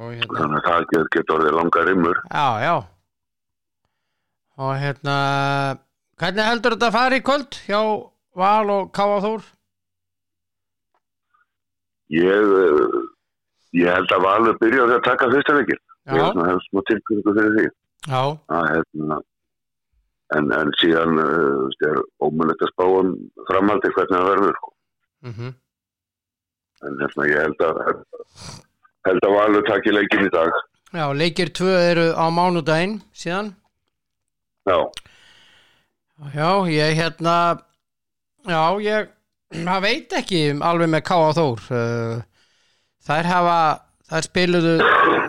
[0.00, 2.20] hérna, þannig að það getur get orðið langa rimmur.
[2.30, 2.74] já, já.
[4.60, 5.16] Og hérna,
[6.20, 7.80] hvernig heldur þetta að fara í kvöld hjá
[8.40, 9.48] Val og Káa Þór?
[12.10, 13.02] Ég, uh,
[13.78, 15.80] ég held að Valur byrja á því að taka fyrsta leikir.
[16.10, 17.66] Ég hef smá tilkynningu fyrir því.
[18.10, 18.22] já,
[18.56, 19.18] Að, hérna,
[20.38, 23.12] en, en síðan uh, er ómulegt að spá um
[23.50, 24.58] framhaldi hvernig það verður.
[24.60, 24.72] Sko.
[25.26, 25.54] Mhm.
[26.86, 27.80] en hérna, ég held að
[29.08, 30.52] held að Valur takki leikin í dag
[30.90, 33.54] Já, leikir tvö eru á mánudaginn síðan
[34.66, 34.78] já,
[36.34, 37.36] Já, ég hérna
[38.48, 39.12] Já, ég
[39.50, 41.30] það veit ekki alveg með K.A.
[41.36, 42.20] Þór Uh,
[43.04, 43.60] þær hafa
[44.10, 44.74] þær spiluðu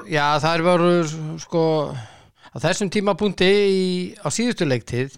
[0.10, 0.94] já, þær voru
[1.42, 1.64] sko
[2.52, 3.84] á þessum tímapunkti í,
[4.20, 5.16] á síðustu leiktið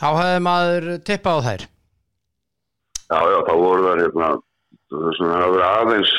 [0.00, 1.66] þá hefði maður tippað á þær
[3.10, 4.32] já, já, þá voru það hérna,
[4.90, 6.16] það er svona að vera aðeins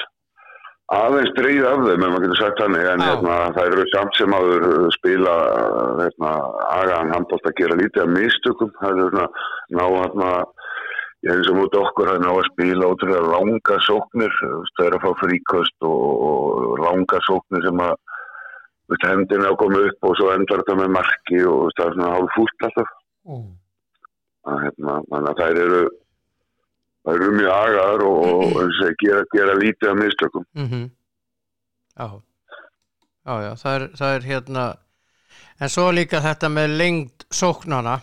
[0.92, 4.34] aðeins drýð af þeim, ef maður getur sagt þannig en hérna, það eru samt sem
[4.36, 4.66] áður
[4.98, 5.36] spila
[6.02, 6.32] hérna,
[6.72, 9.46] agaðan handbólt að gera lítið af mistökum það eru svona,
[9.78, 10.32] ná hérna
[11.22, 15.04] ég eins og múti okkur að ná að spila ótrúlega langa sóknir það er að
[15.06, 17.96] fá fríkost og, langa sóknir sem að
[18.92, 21.98] veist, hendin er að koma upp og svo endar þetta með marki og það er
[21.98, 22.94] svona hálf fúlt alltaf
[24.50, 25.82] að, hérna, þannig að þær eru
[27.08, 28.20] þær eru mjög agaðar og,
[28.58, 30.46] og segja, gera, gera lítið af mistökum.
[30.58, 30.84] Mm
[32.02, 32.08] Já.
[33.22, 34.62] Já, já, það er, það er hérna
[35.62, 38.00] en svo líka þetta með lengd sóknana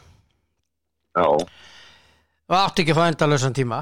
[1.19, 3.81] já, og átti ekki að fá endalösan tíma.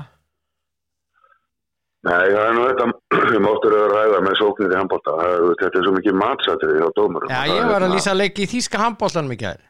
[2.07, 2.87] Nei það er nú þetta
[3.35, 5.17] sem áttur að ræða með sóknir í handbólta
[5.61, 7.31] þetta er svo mikið matsatrið hjá dómurum.
[7.33, 9.61] Já, Það ég var að hérna- lýsa leik í þýska handbóltanum í gær.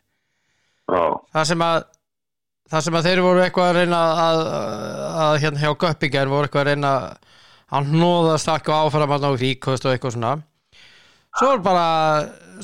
[0.92, 1.02] Já,
[1.34, 1.78] það sem að
[2.72, 4.74] það sem að þeir voru eitthvað að reyna að, að,
[5.26, 6.92] að hérna hjá Göppingar voru eitthvað að reyna
[7.76, 10.32] að hnóðast eitthvað áfram að ná í fíkost og eitthvað svona.
[11.36, 11.86] Svo er bara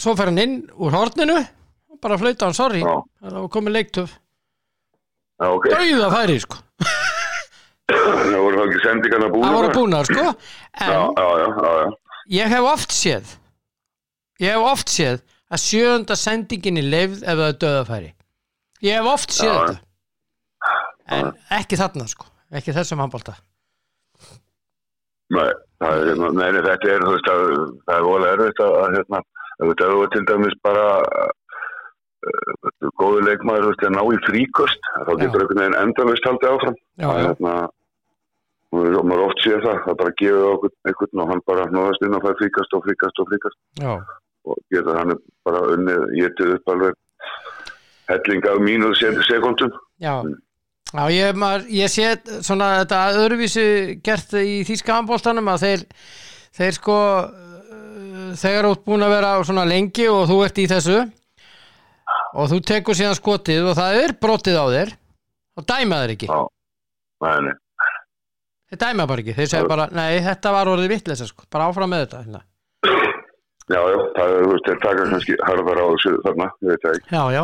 [0.01, 4.15] svo fer hann inn úr horninu og bara flauta hann, sorry það var komið leiktöf.
[5.43, 5.67] Já, ok.
[5.75, 6.61] Dauða færi sko,
[7.91, 10.27] það voru þá ekki sendingarna búin það voru búnar sko.
[10.79, 11.47] En já, já,
[11.83, 11.95] já,
[12.39, 13.33] ég hef oft séð
[14.43, 18.13] ég hef oft séð að sjöunda sendingin í leifð ef það er döðafæri
[18.87, 19.81] ég hef oft séð þetta
[21.19, 22.29] en ekki þarna sko.
[22.53, 23.37] Ekki þessum handbólta
[25.33, 27.45] nei, það er, hérna, nei, nei, þetta er, þú veist, að,
[27.87, 29.21] það er volið erfitt að, hérna,
[29.63, 35.13] þú er til dæmis bara uh, góðu leikmaður, þú veist, að ná í fríkost, þá
[35.23, 36.81] getur einhvern veginn endalist haldið áfram.
[37.03, 37.55] Það er já, hérna,
[38.73, 42.17] maður maður oft séð það, það bara gefið okkur einhvern og hann bara nóðast inn
[42.17, 43.91] og fær fríkast og fríkast og fríkast já,
[44.49, 46.97] og getur hann bara unnið, getið upp alveg
[48.13, 49.77] helling af mínu sekundum.
[50.01, 50.15] já.
[50.93, 52.11] Já, ég, maður, ég sé
[52.45, 53.63] svona þetta öðruvísi
[54.05, 55.85] gert í þýska handbóltanum að þeir,
[56.59, 60.99] þeir sko uh, þegar ert búin að vera svona lengi og þú ert í þessu
[62.37, 64.95] og þú tekur síðan skotið og það er brotið á þér
[65.57, 66.39] og dæma þeir ekki Já,
[67.25, 67.55] nei, nei.
[68.73, 71.93] þeir dæma bara ekki, þeir segja bara nei, þetta var orðið vitleisa sko, bara áfram
[71.93, 72.45] með þetta hérna.
[73.71, 77.11] Já, já, það er, veist, taka kannski harðar á þessu þarna, ég veit það ekki.
[77.15, 77.43] Já, já,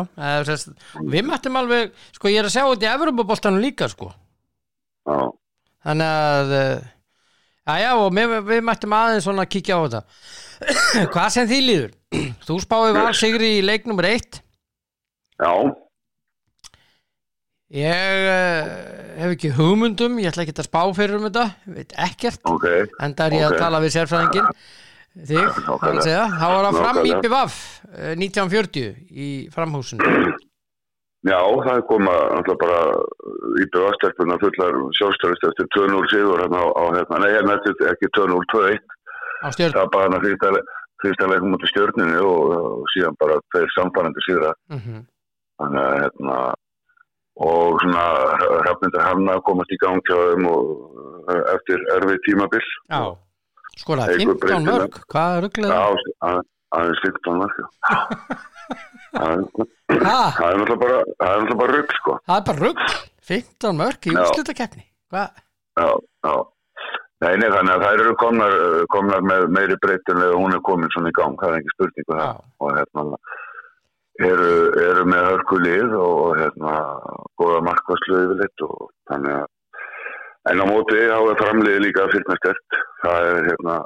[0.49, 0.71] sérst,
[1.15, 4.09] við mættum alveg sko ég er að sjá þetta í Evropaboltanum líka sko.
[5.07, 5.19] Já,
[5.87, 6.89] þannig að eh,
[7.63, 10.01] já, já, og við, við mættum aðeins svona að kíkja á þetta.
[11.15, 11.93] Hvað sem því líður
[12.49, 14.41] þú spáði val sigri í leik nummer eitt.
[15.39, 15.53] Já,
[17.79, 18.69] ég uh,
[19.21, 22.65] hef ekki hugmyndum ég ætla ekki að spá fyrir um þetta veit ekkert, ok,
[23.05, 23.53] enda er ég Ok.
[23.55, 24.47] að tala við sérfræðingin
[25.27, 26.27] þig, er að segja.
[26.35, 27.15] Þá var það fram í.
[27.25, 27.57] BVF
[27.89, 30.13] eh, 1940 í framhúsinu.
[31.27, 32.79] Já, það koma alltaf bara
[33.59, 38.07] í bjöðastelpuna fullar sjálfstæðist eftir 2-0 sigur hérna á, á hérna, nei, hérna eftir ekki
[38.15, 38.93] 2-0, 2-1,
[39.43, 40.53] á stjórn það bara hérna fyrsta,
[41.03, 45.03] fyrsta leikum út í stjörninu og, og síðan bara þeir samfærandi sigra, mm
[45.59, 46.35] þannig að hérna,
[47.49, 48.03] og svona
[48.63, 50.69] hrafnindar hamna að komast í gang hjá þeim og
[51.33, 52.61] eh, eftir erfið tímabil.
[52.87, 53.01] já,
[53.81, 54.77] skoraði Eykur 15 breytina.
[54.77, 55.83] mörg hvað er rugglega Já,
[56.29, 56.45] að-
[56.79, 57.67] aðeins 15 mark, já.
[59.09, 59.45] Það er-
[59.89, 61.35] það það náttúrulega bara, það
[61.73, 62.17] rugg, sko.
[62.37, 62.79] er bara rugg
[63.29, 64.21] 15 mörg í Já.
[64.25, 65.29] úrslutakeppni hvað
[65.79, 65.89] Já,
[66.25, 66.35] já.
[67.19, 70.61] Nei, nei, þannig að þær eru komnar, uh, komnar með meiri breytin eða hún er
[70.63, 72.21] komin svona í gang, það er ekki spurningu það.
[72.23, 72.43] Já.
[72.63, 73.03] Og hérna
[74.23, 74.51] eru,
[74.85, 76.73] eru með hörkulið og, og hérna
[77.41, 79.47] góða markvarslu yfirleitt og þannig að
[80.49, 82.77] en á móti þá er framliði líka fyllt með stert.
[83.03, 83.77] Það er hérna,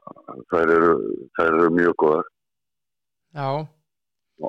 [0.54, 0.92] þær eru,
[1.38, 2.28] þær eru mjög góðar.
[3.34, 3.48] Já,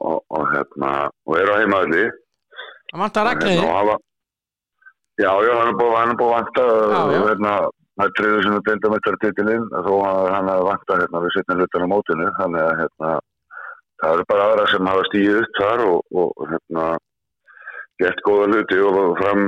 [0.00, 0.90] og, og hérna,
[1.28, 2.04] og eru á heimaðli.
[2.92, 3.30] það vantar
[3.64, 3.96] og hafa
[5.20, 6.66] já, já, hann er búið, hann er búið vanta
[7.14, 7.54] hérna,
[7.94, 11.86] það er triður sem er deildamættartitilinn þó að hann hafi vanta hérna við setna hlutan
[11.86, 12.28] á mótinu.
[12.40, 13.10] Þannig að hérna
[14.02, 16.86] það eru bara aðra sem hafa stíðið upp þar og, og hérna
[18.02, 19.42] gert góða hluti og fram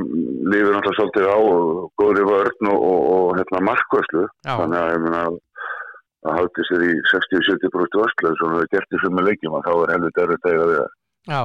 [0.52, 5.04] lífið náttúrulega svolítið á og góði vörn og, og, og hérna markværslu þannig að ég
[5.06, 9.66] meina að haldi sér í 60-70% vörslu sem það er gert í summa leikjum að
[9.66, 10.94] þá er helvita erfitt að eiga við það.
[11.34, 11.42] já.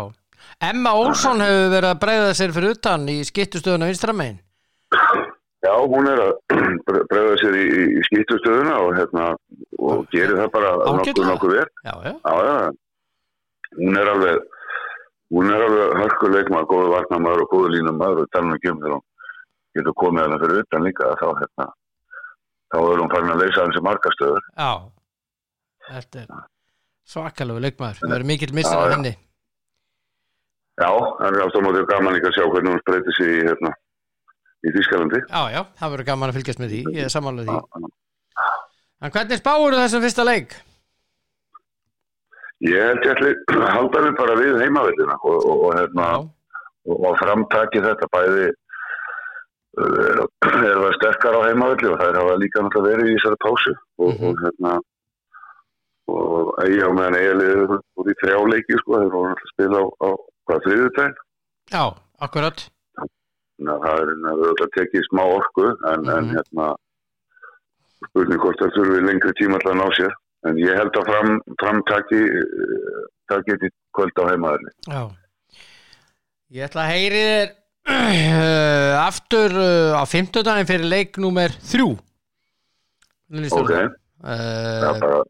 [0.72, 4.40] Emma Olsson hefur verið að breyða sér fyrir utan í skittustöðun á vinstramegin
[5.62, 6.32] Já, hún er að
[6.88, 9.26] bre- bregða sér í, í- skýttustöðuna og, hérna,
[9.78, 11.68] og gerir það bara nokkuð nokkuð vel.
[11.86, 12.56] Já, já, Já, já,
[13.78, 14.40] hún er alveg,
[15.32, 18.96] hún er alveg hörkuleikmaður, góðu varnamaður og góðu línamaður og tala um ekki um þegar
[18.98, 19.06] hún
[19.78, 21.68] getur komið hana fyrir utan líka þá, hérna,
[22.72, 24.50] þá er hún farin að leysa hans í markastöður.
[24.58, 24.72] já.
[25.92, 26.34] Þetta er
[27.12, 27.98] svakalegu leikmaður.
[28.02, 29.12] Það verður mikill missar Já, af henni.
[30.82, 33.72] Já, það er aftur móti gaman líka að sjá hvernig hún spreytir sig í, hérna,
[34.62, 35.22] í Þískalandi.
[35.26, 36.82] Já, já, það verður gaman að fylgjast með því.
[36.96, 37.92] Ég er samanlega því.
[39.02, 40.56] En hvernig spáur þessum fyrsta leik?
[42.62, 43.12] Ég held ég
[43.58, 46.08] að halda mig bara við heimavillina og, og, og, hérna,
[46.86, 48.48] og, framtaki þetta bæði
[49.82, 50.22] uh,
[50.52, 53.74] er það sterkar á heimavilli og það er hafa líka náttúrulega verið í þessari pásu
[53.98, 54.28] og, Mhm.
[54.30, 54.74] og hérna
[56.12, 59.86] og eiga á meðan liður út í þrjáleiki sko, þeir voru náttúrulega að spila á,
[60.06, 60.10] á
[60.50, 61.14] hvað þriðutæn
[61.72, 61.84] já,
[62.28, 62.66] akkurat
[63.62, 66.34] Ná, það er er auðvitað tekið smá orku en, en Mhm.
[66.38, 66.70] hérna
[68.10, 70.14] spurning hvort það þurfi lengri tíma alltaf að ná sér
[70.50, 73.02] en ég held að fram, framtaki uh,
[73.32, 75.02] taki þetta í kvöld á heimavilli Já.
[76.52, 77.52] Ég ætla að heyri þér
[77.88, 81.94] uh, aftur uh, á fimmtudaginn fyrir leik númer þrjú.
[83.30, 83.94] Hvernig líst þér á ok, það?
[84.22, 85.22] það er Uh, bara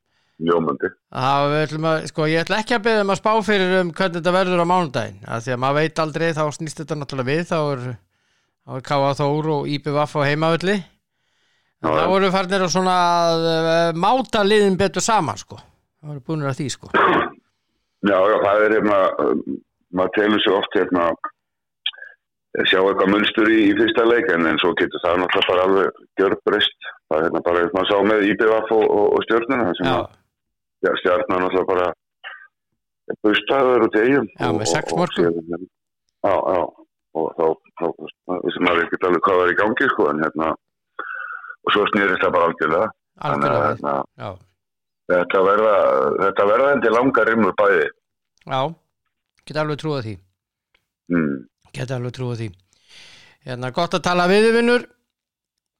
[0.41, 0.89] ljómandi.
[1.13, 4.33] Það að, sko, ég ætla ekki að beða um að spá fyrir um hvernig þetta
[4.35, 5.21] verður á mánudaginn.
[5.23, 7.85] Að því að maður veit aldrei, þá snýst þetta náttúrulega við þá er,
[8.75, 9.13] er K.A.
[9.21, 10.75] Þór og IPVF á heimavalli
[11.81, 12.05] þá já.
[12.13, 12.95] voru farnir að svona
[13.35, 16.93] uh, máta liðin betur saman, sko það voru búinir að því, sko
[18.01, 19.41] Já, já, það er hérna, um,
[19.93, 21.03] maður telur sér oft hérna,
[22.67, 26.89] sjá eitthvað munstur í, í fyrsta leik en, svo getur það náttúrulega bara alveg gjörbreyst.
[27.11, 30.01] Það er hérna bara, maður sá með IBF og, og, og stjórnuna, það sem að
[30.81, 34.27] já, stjórnuna náttúrulega bara bustaður og tegjum.
[34.33, 35.39] Já, með sex mörkum.
[36.25, 36.59] Já, já,
[37.21, 37.45] og þá,
[37.77, 40.51] þá, þá vissum maður ekkert alveg hvað var í gangi, sko, en hérna,
[41.65, 42.87] og svo snýrist það bara algjörlega.
[43.21, 44.29] Þannig að algjörlega hérna, Já,
[45.11, 45.75] þetta verða,
[46.23, 47.87] þetta verða endi langar rimur bæði.
[48.47, 48.61] já,
[49.45, 50.17] geta alveg trúið því
[51.11, 51.37] Mm.
[51.73, 52.49] geta alveg trúið því
[53.45, 54.83] Hérna, gott að tala við vinnur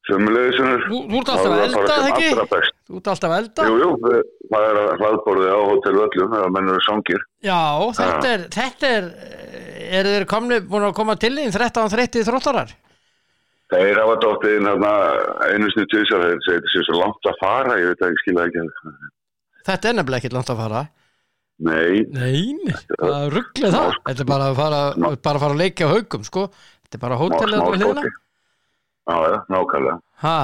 [0.10, 0.82] Sömulegðisunur.
[0.90, 2.30] Þú þú ert alltaf að elda, það ekki?
[2.90, 6.48] Þú ert alltaf að elda Jú, jú, það er að hlaðborðið á Hotel Völlum, það
[6.56, 7.22] mennur sangir.
[7.46, 7.60] Já,
[8.00, 9.06] þetta er, þetta er
[10.02, 12.74] eru þeir komni, búin að koma til þín 13-30 þróttarar?
[13.72, 14.90] Þeir hafa dóttið hérna
[15.48, 18.48] einu snu tvisar, þeir segir þetta sé svo langt að fara, ég veit ekki, skilja
[18.50, 18.66] ekki.
[19.70, 20.82] Þetta er nefnilega ekkert langt að fara
[21.62, 25.88] Nei, Nei, það ruggli það Þetta er bara að fara, bara að fara að leikja
[25.88, 26.46] á haugum sko.
[26.82, 28.14] Þetta er bara hótelið hliðina skoti.
[29.12, 30.38] Já, já, nákvæmlega, Ha,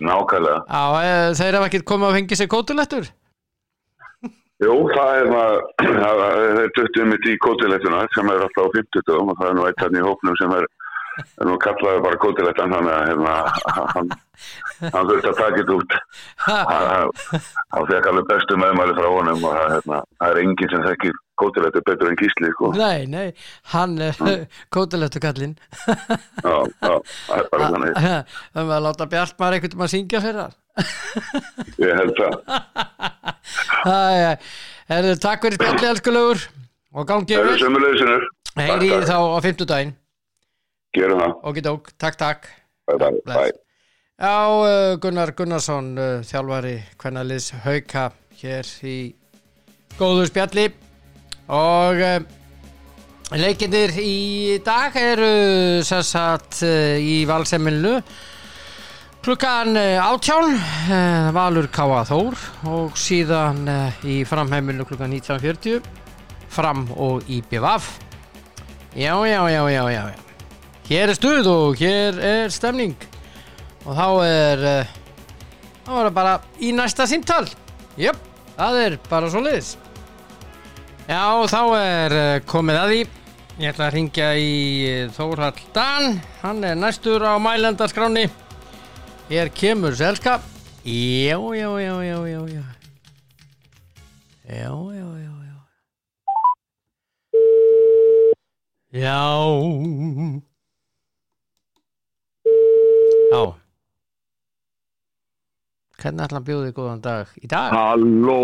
[0.00, 0.60] nákvæmlega.
[0.68, 3.08] á, e, þeir hafa ekkert komið að fengi sér kótulettur
[4.60, 5.60] Jú, það er maður,
[6.04, 6.22] það
[6.60, 9.80] er- tuttuð mitt í kótilettuna sem er alltaf á 50 og það er nú eitt
[9.84, 10.66] hann í hópnum sem er,
[11.20, 13.34] er nú kallaði bara að hérna,
[13.94, 14.12] hann,
[14.94, 15.96] hann þurfti að taka þetta út.
[16.46, 16.58] Ha,
[17.74, 21.18] hann fekk alveg bestu meðmæli frá honum og það, hérna, það er enginn sem þekkir
[21.40, 22.72] kótilettu betur en gísli sko.
[22.76, 23.28] Nei, nei,
[23.74, 24.22] hann er
[24.74, 25.56] kótulettu kallinn.
[26.44, 26.94] Já, já,
[27.28, 28.00] það er bara þannig.
[28.00, 30.58] Það með að láta Bjartmar einhvern veginn að syngja fyrir hann.
[31.80, 32.34] Ég held það.
[33.90, 34.36] Æ,
[34.90, 36.40] Herðu, takk fyrir spjalli, elskulegur
[36.98, 38.24] og gangi það eru yfir sömulegðisunur
[38.58, 39.92] Heyri þá á fimmtudaginn
[40.96, 42.48] gerum það, Okidók, takk, takk.
[42.90, 43.52] Bye bye, bye.
[44.20, 48.10] Já, uh, Gunnar Gunnarsson uh, þjálfari kvennaliðs Hauka
[48.42, 48.96] hér í
[49.96, 50.66] góðu spjalli.
[51.50, 52.18] Og uh,
[53.32, 55.30] leikindir í dag eru
[55.86, 57.96] sem sagt uh, í valsemminu
[59.24, 63.64] klukkan uh, Valur Káa Þór og síðan
[64.04, 65.80] í framheiminu klukkan 19.40
[66.50, 67.94] fram og IBVF
[68.96, 70.29] já, já, já, já, já, já
[70.90, 72.96] hér er stuð og hér er stemning.
[73.86, 74.96] Og þá er uh,
[75.86, 77.46] þá er það bara í næsta símtal.
[78.00, 78.18] Jöp,
[78.58, 79.76] það er bara svo liðis
[81.10, 83.00] já, þá er uh, komið að því.
[83.60, 84.52] Ég ætla að ringja í
[84.88, 86.20] uh, Þórhall Dan.
[86.44, 88.28] Hann er næstur á mælendaskráni
[89.30, 90.38] hér kemur selska.
[90.84, 92.62] Já, já, já, já, já já.
[94.50, 95.58] Já, já, já, já.
[98.92, 100.49] Já
[103.30, 103.42] Já.
[106.00, 107.32] Hvernig ætla hann bjóði góðan dag?
[107.44, 107.74] Í dag?
[107.76, 108.36] Halló,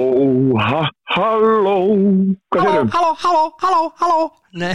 [0.60, 0.82] ha,
[1.14, 1.76] halló,
[2.52, 4.26] Halló, halló, halló, halló, halló.
[4.60, 4.74] Nei.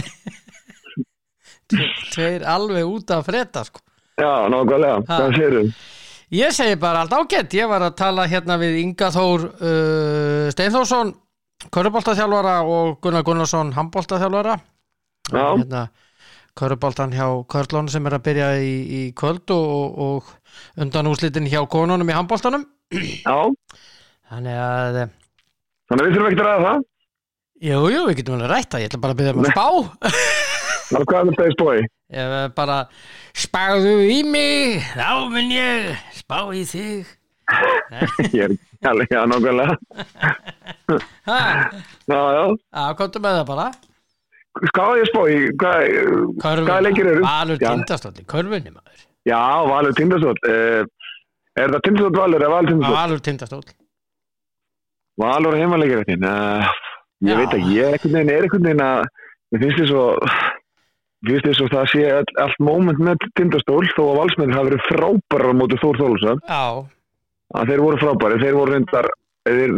[1.70, 3.80] Tve- Tveir alveg út af freda sko.
[4.18, 5.70] Já, nákvæmlega, hvað sérum?
[6.32, 7.54] Ég segi bara allt ágætt.
[7.54, 11.14] Ég var að tala hérna við Inga Þór uh, Steinþórsson
[11.72, 14.56] Köruboltaþjálfara og Gunnar Gunnarsson Hamboltaþjálfara
[15.30, 15.44] Já.
[15.54, 15.82] hérna,
[16.58, 20.32] Köruboltan hjá Körlón sem er að byrja í, í kvöld og, og,
[20.76, 23.38] undan úslitin hjá konunum í handboltanum Já,
[24.28, 25.12] þannig að eh,
[25.88, 26.82] þannig að við þurfum ekki að ræða það.
[27.68, 29.66] jú, jú, við getum alveg rætt það ég ætla bara að byrja um að spá
[30.92, 31.78] Það er hvað er þetta í spói?
[32.18, 32.76] ég er bara
[33.46, 37.18] spáðu í mig þá mun ég spá í þig
[38.36, 38.52] Ég er
[38.88, 39.74] alveg, já, nákvæmlega.
[41.28, 42.44] Já, já.
[42.72, 43.66] já, komdu með það bara
[44.52, 45.36] Hvað er ég spói?
[45.56, 45.84] Hvað,
[46.42, 47.22] Körfun, hvað leikir eru?
[47.24, 47.70] Valur Já.
[47.72, 49.38] tindastótti, körfunni maður Já,
[49.70, 50.40] Valur Tindastóll.
[50.44, 50.82] Uh,
[51.56, 52.96] er það Tindastóll Valur eða Valur Tindastóll?
[52.98, 53.68] Valur tindastóll
[55.22, 56.32] Valur heimaleikir þetta.
[56.32, 56.72] Uh,
[57.22, 57.38] ég Já.
[57.40, 59.06] veit ekki, ég er einhvern veginn, er veginn að,
[59.56, 60.36] ég finnst þess að,
[61.28, 64.86] finnst þess að það sé all, allt moment með Tindastól þó að valsmennir hafa verið
[64.90, 66.42] frábærar á móti Þór Þólusson.
[66.48, 66.64] já,
[67.52, 69.08] Að þeir voru frábæri, þeir voru reyndar,
[69.48, 69.72] þeir,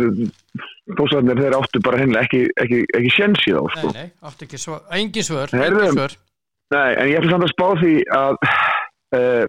[0.84, 3.90] Þórsarnir þeir áttu bara hennilega ekki, ekki, ekki sjensi þá, sko.
[3.94, 6.16] nei, nei, áttu ekki svör engin svör, engin svör
[6.74, 8.36] Nei, en ég ætla samt að spá því að
[9.16, 9.44] uh,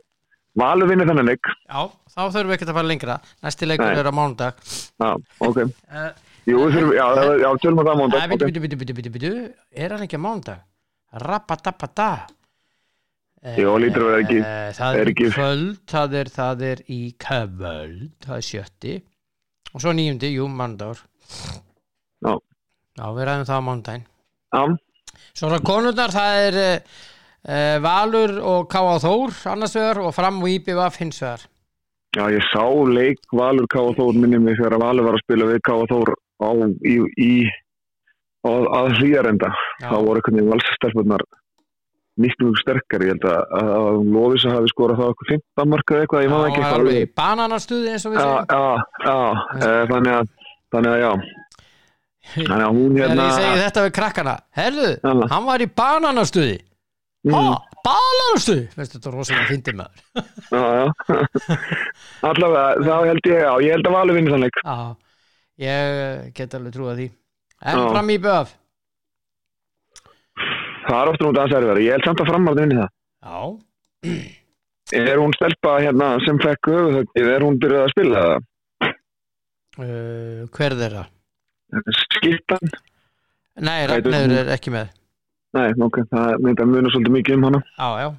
[0.55, 1.49] Valur vinni þannig leik.
[1.67, 1.81] já,
[2.15, 5.09] þá þurfum við ekki að fara lengra næsti leikur er á mánudag Já,
[5.49, 5.59] ok.
[5.65, 6.07] uh,
[6.45, 7.05] Jú, þurfum, já,
[7.41, 8.21] já, tölum við það mándag.
[8.21, 9.31] Nei, bitu, bitu, bitu, bitu, bitu,
[9.75, 10.63] er hann ekki á mánudag?
[11.25, 12.09] Rappadappada
[13.59, 14.45] Jó, lítur að vera ekki-
[14.79, 16.15] Það er í kvöld, það
[18.37, 18.95] er, sjötti
[19.73, 21.03] og svo níundi, jú, mánudagur
[22.25, 22.33] Já.
[22.95, 24.05] Já, við ræðum það á mánudaginn
[24.55, 24.63] Já,
[25.35, 28.95] Svo er konurnar, það er uh, Valur og K.A.
[29.03, 31.45] Þór annars vegar og fram og IBVF hins vegar
[32.15, 33.81] já, ég sá leik Valur K.
[33.97, 35.79] Þór minni mig þegar Valur var að spila við K.
[35.91, 36.49] Þór á,
[36.87, 37.31] í, í
[38.45, 39.51] á, að hlýjarenda.
[39.81, 39.89] Já.
[39.89, 41.25] Þá voru einhvern veginn valsastelpunar
[42.21, 43.09] miklu mjög sterkari.
[43.09, 46.63] Ég held að, að Lófisa hafi skorað það okkur 15 marka eitthvað, ég maður ekki
[46.63, 49.17] Já, alveg í bananastuði eins og við Já, segjum já, já,
[49.59, 50.31] e, þannig að,
[50.75, 51.11] þannig að já,
[52.35, 55.13] þannig að hún Þegar hérna, ég segi þetta við krakkana Herðu, Já.
[55.33, 56.55] hann var í bananastuði
[57.25, 57.55] mm,
[57.89, 60.85] bananastuði Veistu þetta er rosalega fyndið já, já,
[62.29, 64.61] allavega, þá held ég, já, ég held að Valur vinni þannig.
[64.65, 64.77] Já,
[65.65, 67.09] ég get alveg trúið því
[67.65, 67.89] En Já.
[67.95, 68.55] fram í BF
[70.85, 71.79] Það er ofta aðeins erfiðar.
[71.81, 72.91] Ég held samt að framar vinni það.
[73.25, 73.39] Já,
[74.93, 78.43] Er hún stelpa hérna sem fekk höfuðhöggið, er hún byrjuð að spila það?
[79.79, 81.05] Uh, hver þeirra?
[82.01, 82.75] Skiptan?
[83.65, 84.13] Nei, hún?
[84.13, 84.93] er ekki með
[85.55, 87.61] Nei, ok, það munar svolítið mikið um hana.
[87.79, 88.09] Já, já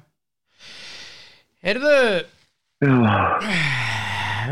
[1.67, 1.97] Heyrðu,
[2.77, 2.93] Já,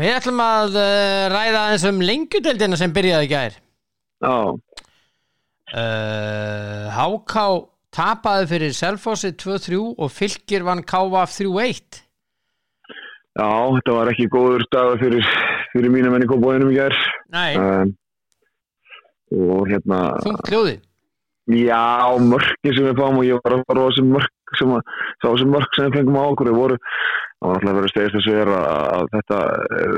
[0.00, 4.34] við ætlum að uh, ræða aðeins um lengjudeldina sem byrjaði gær já,
[5.78, 7.44] uh, HK
[7.94, 12.00] tapaði fyrir Selfossi 2-3 og Fylkir vann KVF 3-1
[13.38, 15.30] já, þetta var ekki góður dagur fyrir,
[15.76, 16.98] fyrir mína menni kópóinum í gær.
[17.34, 17.94] Nei, Um,
[19.36, 20.76] og hérna, þungt hljóði
[21.50, 24.90] já, mörkin sem við fáum og ég var að fara á þessum mörk sem að,
[25.18, 26.78] sá þessum mörk sem við fengum á okkur, þau voru,
[27.36, 28.66] það var alltaf að vera að stegast þessu er að,
[28.96, 29.40] að þetta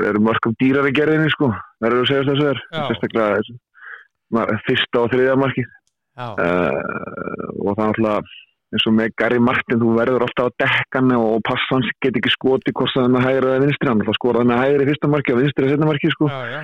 [0.09, 1.51] eru mörkum dýrar í gerðinni, sko,
[1.85, 2.81] verður að segja er, Já.
[2.89, 5.73] sérstaklega fyrsta og þriðja markið.
[6.19, 8.37] Já, uh, og það er alltaf
[8.69, 12.31] eins og með Gary Martin, þú verður alltaf á dekkan og passa hans get ekki
[12.33, 15.33] skoti hvort það er með hægri eða vinstri, hann skoraði með hægri í fyrsta marki
[15.33, 16.29] og vinstri í setna marki sko.
[16.29, 16.61] já, já.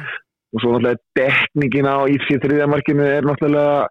[0.55, 3.87] Og svo náttúrulega dekningin á í því þriðja markinu er náttúrulega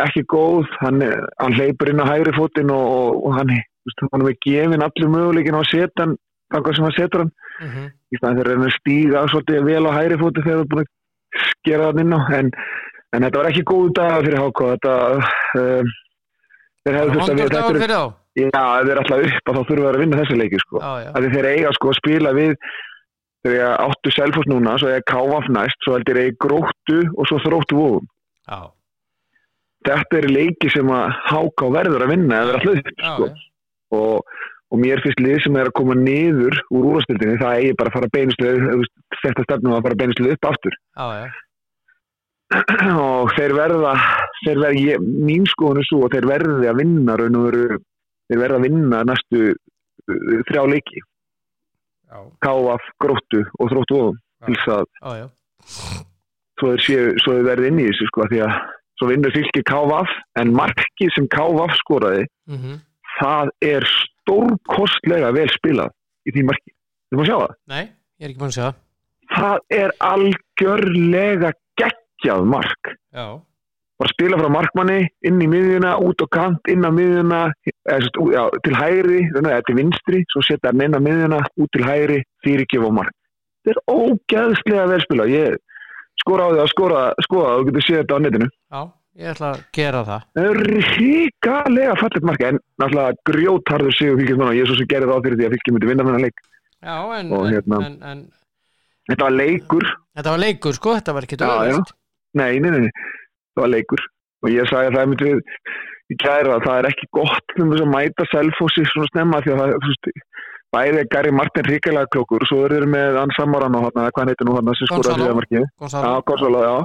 [0.00, 1.02] ekki góð, hann,
[1.42, 3.52] hann hleypur inn á hægri fótinn og, og, og hann,
[3.84, 6.16] veist, hann er með gefin allir möguleikin á hann
[6.50, 7.32] þangað sem hann setur hann.
[7.60, 7.90] Mhm.
[8.10, 11.48] í staðan þegar hann stíga svolítið vel á hægri fóti þegar það er búin að
[11.50, 12.20] skera hann inn á.
[12.38, 12.52] En,
[13.12, 15.96] en þetta var ekki góð dag fyrir HK þetta um, þeir hefðu þurft að
[16.88, 18.04] Vondur við dagur fyrir þá
[18.40, 20.80] já, ef þeir alltaf upp þá þurfa þeir að vinna þessi leiki sko.
[20.80, 22.54] Já, já, þeir eiga sko að spila við
[23.46, 27.78] þegar áttu selfos núna svo eiga káaf næst, svo heldur eiga gróttu og svo þróttu
[27.78, 28.06] vóðum
[28.50, 28.60] já,
[29.88, 33.30] þetta er leiki sem að HK verður að vinna ef þeir alltaf upp sko.
[34.00, 34.34] og,
[34.70, 37.96] og mér finnst lið sem er að koma niður úr úrvastildinni, það eigi bara að
[37.98, 38.66] fara beinuslið
[39.22, 41.24] þetta stefnum að fara beinuslið upp aftur já, já.
[42.50, 43.92] Og þeir verða,
[44.42, 47.78] þeir verða ég, mín skoðun er svo að þeir verði að vinna raun og veru,
[48.30, 51.04] þeir verða að vinna næstu uh, þrjá leiki.
[52.42, 55.26] Káaf, gróttu og þróttu ofum til þess að já, já.
[56.58, 58.56] svo þeir, séu, svo þeir verði inn í þessu sko því að
[58.98, 62.80] svo vinnur fylki káaf en markið sem káaf skoraði Mm
[63.20, 65.90] það er stórkostlega vel spilað
[66.24, 66.70] í því marki.
[67.10, 67.50] Þú má sjá það?
[67.68, 67.82] Nei,
[68.16, 68.70] ég er ekki búin að segja
[69.30, 71.52] það er algjörlega
[72.20, 72.92] geggjað mark.
[73.14, 73.40] Já,
[74.00, 77.40] bara spila frá markmanni inn í miðjuna, út á kant, inn á miðjuna
[77.84, 81.84] eða, já, til hægri eða til vinstri, svo setja hann inn á miðjuna út til
[81.84, 83.12] hægri, fyrirgjöf og mark.
[83.60, 85.58] Þetta er ógeðslega vel spila ég
[86.22, 88.50] skora á því að skora, skoða þú getur séð þetta á netinu.
[88.72, 88.80] Já,
[89.20, 90.26] ég ætla að gera það.
[90.38, 90.60] Það er
[90.96, 95.40] ríkalega fallet marki en náttúrulega grjótarður sigur fylgjum ég er svo sem gerir það fyrir
[95.40, 96.44] því að fylgjum myndi vinna þennan leik.
[96.80, 98.28] Já, en, Og en, hérna- en, en
[99.10, 101.94] Þetta var leikur, þetta var leikur sko, þetta var ekki döðvist
[102.38, 102.90] nei, nei, nei,
[103.56, 104.02] það var leikur
[104.44, 105.40] og ég sagði að það myndi við
[106.10, 109.52] í kæra að það er ekki gott um þess að mæta selfossi svona snemma því
[109.54, 110.10] að það þú veist,
[110.74, 114.10] bæði er Gary Martin ríkalega klokkur og svo eru þeir með Ann Samaran og hann,
[114.14, 115.24] hvað heitir nú hann sem skoraði Gonzalo.
[115.24, 115.64] því að markið.
[115.90, 116.76] Já, Gonzalo, já.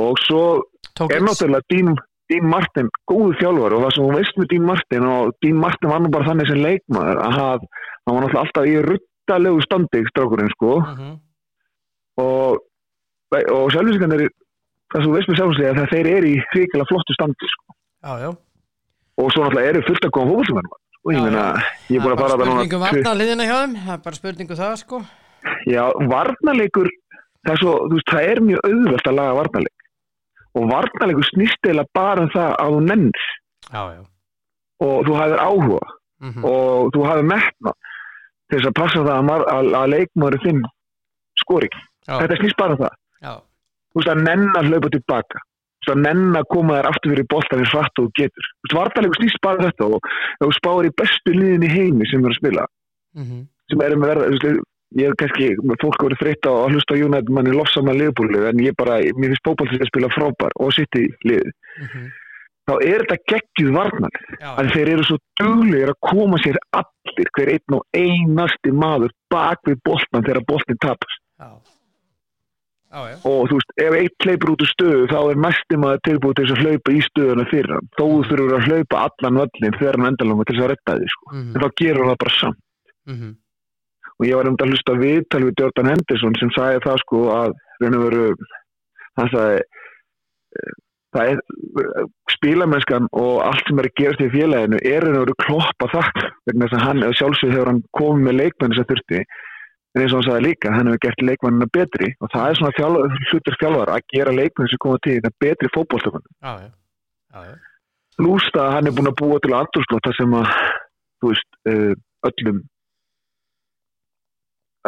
[0.00, 0.42] og svo
[1.10, 1.68] er náttúrulega
[2.30, 5.90] Dean Martin góðu þjálfur og það sem hún veist með Dean Martin og Dean Martin
[5.90, 10.52] var nú bara þannig sem leikmaður að hann var náttúrulega alltaf í ruttalegu standi strákurinn
[10.56, 11.10] sko Mhm.
[12.20, 12.60] og,
[13.30, 14.26] og sjálfsvískan er
[14.90, 17.76] það sem þú veist með sjálfsvíslega að þeir eru í hrikalega flottu standi sko.
[18.00, 18.30] Já, já.
[19.20, 21.44] Og svo náttúrulega eru fullt að koma fókvöldsumennum og ég meina,
[21.88, 23.76] ég er búin að Það fara bara það spurningu núna varnarliðina hjá þeim.
[23.84, 25.02] Það er bara spurningu það sko.
[25.70, 26.90] Já, varnarleikur
[27.46, 29.86] það er, svo, veist, það er mjög auðvelt að laga varnarleik.
[30.50, 33.28] Og varnarleikur snýst eða bara um það að þú nennir.
[34.80, 35.80] Og þú hafðir áhuga.
[36.20, 37.70] Mm og þú hafðir metna
[38.50, 40.58] til þess að passa það að, að, að leikmaður þinn
[41.40, 41.70] skori
[42.04, 42.99] Þetta snýst bara um það.
[43.20, 43.34] Já,
[43.90, 45.40] Þú veist að nenn að hlaupa tilbaka.
[45.40, 48.50] Þú veist að nenn að koma þér aftur fyrir boltan fyrir hratt og getur.
[48.50, 50.10] Þú veist, vartalega snýst bara um þetta og
[50.44, 52.66] þú spáir í bestu liðin í heimi sem er að spila,
[53.18, 53.40] mhm,
[53.72, 54.68] sem er með verða, þú veist,
[55.00, 55.48] ég er kannski,
[55.82, 59.46] fólk voru þreytt á að hlusta United manni lofsama liðbúlu, en ég bara, mér finnst
[59.46, 61.52] bókbalt að spila frábær og sitt í lið.
[61.82, 62.10] mhm
[62.70, 64.18] Þá er þetta geggjuð varnar.
[64.38, 69.14] Já, að þeir eru svo duglegir að koma sér allir, hver einn og einasti maður
[69.32, 71.24] bak við boltan þegar boltin tapast
[72.90, 73.16] Já, já.
[73.30, 76.46] Og þú veist, ef eitt hleypur út úr stöðu þá er næsti maður tilbúið til
[76.50, 80.10] að hlaupa í stöðuna fyrir hann, þó þú þurfur að hlaupa allan völlin þegar hann
[80.10, 81.28] endalanga til þess að retta því sko.
[81.30, 82.60] mhm, en þá gerur hann það bara samt.
[83.06, 83.30] Mhm,
[84.18, 87.54] og ég var um að hlusta viðtal við Jordan Henderson sem sagði það sko að
[87.80, 88.24] veru
[89.20, 90.74] hann sagði eh,
[91.14, 95.38] það er spílamennskan og allt sem er að gerast í félaginu er raun og veru
[95.46, 99.22] kloppa vegna þess að hann, sjálfsög hefur hann komið með leikmenn þess að þurfti
[99.94, 102.76] en eins og hann sagði líka, hann hefur gert leikmennina betri og það er svona
[102.78, 105.70] þjálfar, hlutur þjálfar að gera leikmenn sem koma til þetta betri
[107.40, 107.56] já
[108.20, 110.50] lústa hann er búin að búa til andurslóta sem að
[111.20, 111.94] þú veist, uh,
[112.28, 112.58] öllum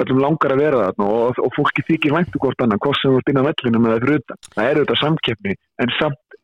[0.03, 3.21] öllum langar að vera þarna og, og fólki þykir væntu hvort annan, hvort sem þú
[3.21, 4.39] ert inn á vellinu með það fyrir utan.
[4.55, 6.39] Það er auðvitað samkeppni en samt,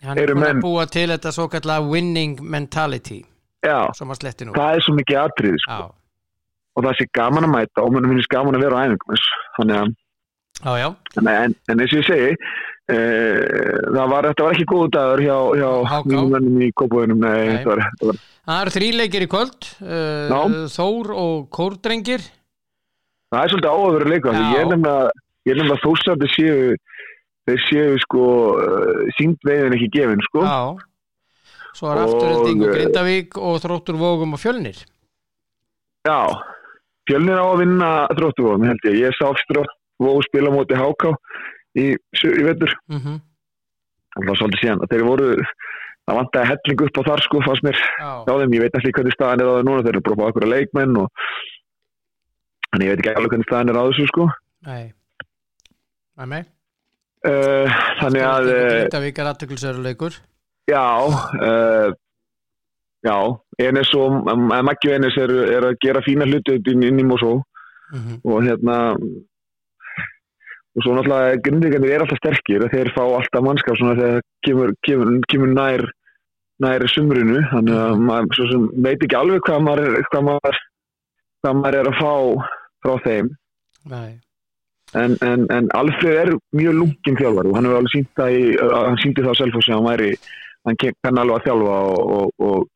[0.00, 3.18] Hann er Eru búin menn- að búa til þetta svo kallar winning mentality
[3.60, 5.90] já, það er svo mikið atrið sko.
[6.80, 9.24] Og það sé gaman að mæta og mér finnst gaman að vera á æfingum
[9.58, 9.94] þannig að,
[10.64, 10.88] já, já.
[11.20, 13.40] En, en, en eins og ég segi uh,
[13.96, 15.70] það var, var ekki góð dagur hjá, hjá
[16.32, 16.70] mennum í
[17.20, 17.60] Nei.
[17.60, 18.20] þetta var,
[18.50, 20.38] Það eru þríleikir í kvöld Já.
[20.74, 22.24] Þór og Kórdrengir.
[23.30, 23.74] Það er svolítið
[24.40, 24.46] Já.
[24.56, 25.10] ég er nefnilega,
[25.52, 26.78] er nefnilega þósandi séu
[27.48, 28.24] þeir séu sko
[28.56, 30.44] uh, sínd veiðin ekki gefin sko.
[30.46, 30.86] Já.
[31.76, 34.80] Svo er afturölding og eh, Grindavík og Þróttur Vógum og Fjölnir.
[36.02, 36.18] Já,
[37.10, 39.00] fjölnir á að vinna þróttuvóðum held ég.
[39.02, 41.10] Ég sá þróttuvóð spila móti HK
[41.76, 42.76] í, í vetur.
[42.90, 43.18] mm
[44.10, 44.80] Það var svolítið síðan.
[44.90, 45.26] Þeir voru,
[46.02, 48.54] það vantaði helling upp á þar sko, fannst mér á þeim.
[48.56, 49.84] Ég veit ekki hvernig staðan er á það núna.
[49.86, 51.28] Þeir eru bara á okkur að leikmenn og
[52.72, 54.26] þannig ég veit ekki alveg hvernig staðan er á þessu sko.
[54.66, 54.82] nei
[56.18, 56.42] Nei, nei
[57.20, 57.68] Uh,
[58.00, 60.14] þannig að, og Grindavík er aðtökulsöruleikur
[60.70, 61.90] já, uh,
[63.06, 63.16] já,
[63.58, 67.40] Enes og um, Maggi og Enes eru er að gera fína hluti inn, í Mosó.
[67.92, 68.20] mm -hmm.
[68.24, 68.76] og hérna
[70.76, 74.72] og svo náttúrulega grindvíkarnir er alltaf sterkir og þeir fá alltaf mannskap svona þegar kemur,
[74.86, 75.82] kemur, kemur nær
[76.62, 80.56] nær sumrunu þannig að maður svo sem veit ekki alveg hvað maður, er- hvað maður,
[81.42, 82.14] hvað maður er að fá
[82.84, 83.30] frá þeim
[84.94, 88.44] en, en, en Alfred er mjög lungin þjálfar og hann hefur alveg sínt það í,
[88.86, 90.10] hann sýndi það sjálf sem hann væri
[90.66, 92.68] hann kann alveg að þjálfa og, og, og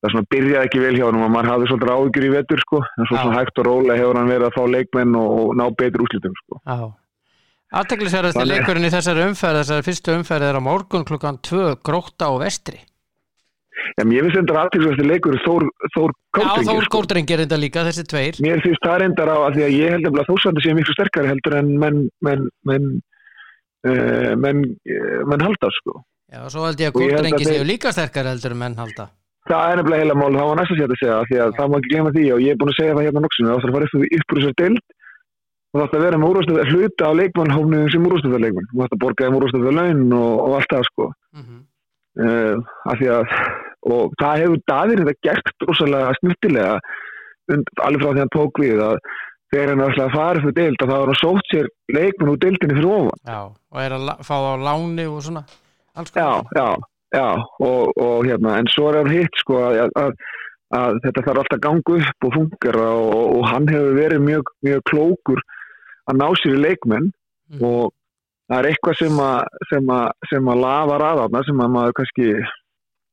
[0.00, 2.60] það er svona byrjaði ekki vel hjá hann og maður hafði svolítið áhyggjur í vetur
[2.64, 3.22] sko en svo Já.
[3.22, 6.36] svona hægt og rólega hefur hann verið að fá leikmenn og, og ná betur úrslitum
[6.44, 6.78] sko Já
[7.70, 12.26] Aðtökulsörusti Þannig- leikurinn í þessari umferð þessari fyrstu umferð er á morgun klukkan 2 gróta
[12.26, 12.80] á vestri
[13.96, 16.96] Já, mér finnst þetta aðtilsvæmstu leikur Þór, Þór Já, Kótringir Þór sko.
[16.96, 20.10] Kórdrengir þetta líka, þessi tveir Mér finnst það reyndar á að því að ég held
[20.10, 22.90] að Þórsandi sé miklu sterkari heldur en menn menn, menn,
[23.86, 26.00] uh, menn, uh, menn halda sko.
[26.30, 29.08] Já, svo held ég að Og ég þeir- séu líka sterkar heldur en menn halda
[29.48, 31.76] Það er nefnilega heila mál, það var næsta sér að segja því að það má
[31.78, 33.76] ekki glema því og ég er búin að segja það hérna noksinu þá þarf að
[33.76, 34.82] fara upp, upp úr þessar deild
[35.70, 39.00] og það þarf að vera með úrvastöðu hluta á leikmannhófnu sem úrvastöðu leikmann og þetta
[39.04, 41.08] borgaði úrvastöðu laun og, og allt það sko.
[41.30, 41.60] Mm -hmm.
[42.26, 42.56] uh,
[42.90, 43.34] af því að
[43.90, 46.74] og það hefur Davíð þetta gert rosalega snirtilega
[47.54, 48.96] und, alveg frá því hann tók við að
[49.50, 52.40] þegar hann ætlaði að fara fyrir deild að það var hann sótt sér leikmenn úr
[52.44, 53.22] deildinni fyrir ofan.
[53.24, 55.44] Já, og er að fá það á láni og svona
[56.14, 56.68] Já, já,
[57.14, 60.12] já og, og hérna, en svo er hann hitt sko að, að,
[60.78, 64.52] að þetta þarf alltaf að ganga upp og fungera og, og hann hefur verið mjög,
[64.66, 65.42] mjög klókur
[66.10, 67.10] að ná sér í leikmenn
[67.50, 67.62] Mm.
[67.66, 67.90] og
[68.46, 70.64] það er eitthvað sem að, sem að, sem að
[71.20, 72.26] þarna sem að maður kannski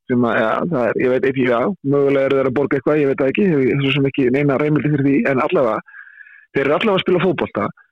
[0.07, 0.51] sem að, ja,
[0.83, 3.47] er, ég veit ekki, já, mögulega eru þeir að borga eitthvað, ég veit það ekki,
[3.81, 5.81] svo sem ekki neina reymildi fyrir því, en allavega
[6.53, 7.86] þeir eru allavega að spila fótbolta og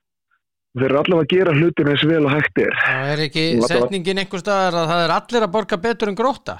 [0.76, 2.74] þeir eru allavega að gera hlutin eins vel og hægt er.
[2.86, 6.56] Það er ekki setningin einhver staðar að það er allir að borga betur en gróta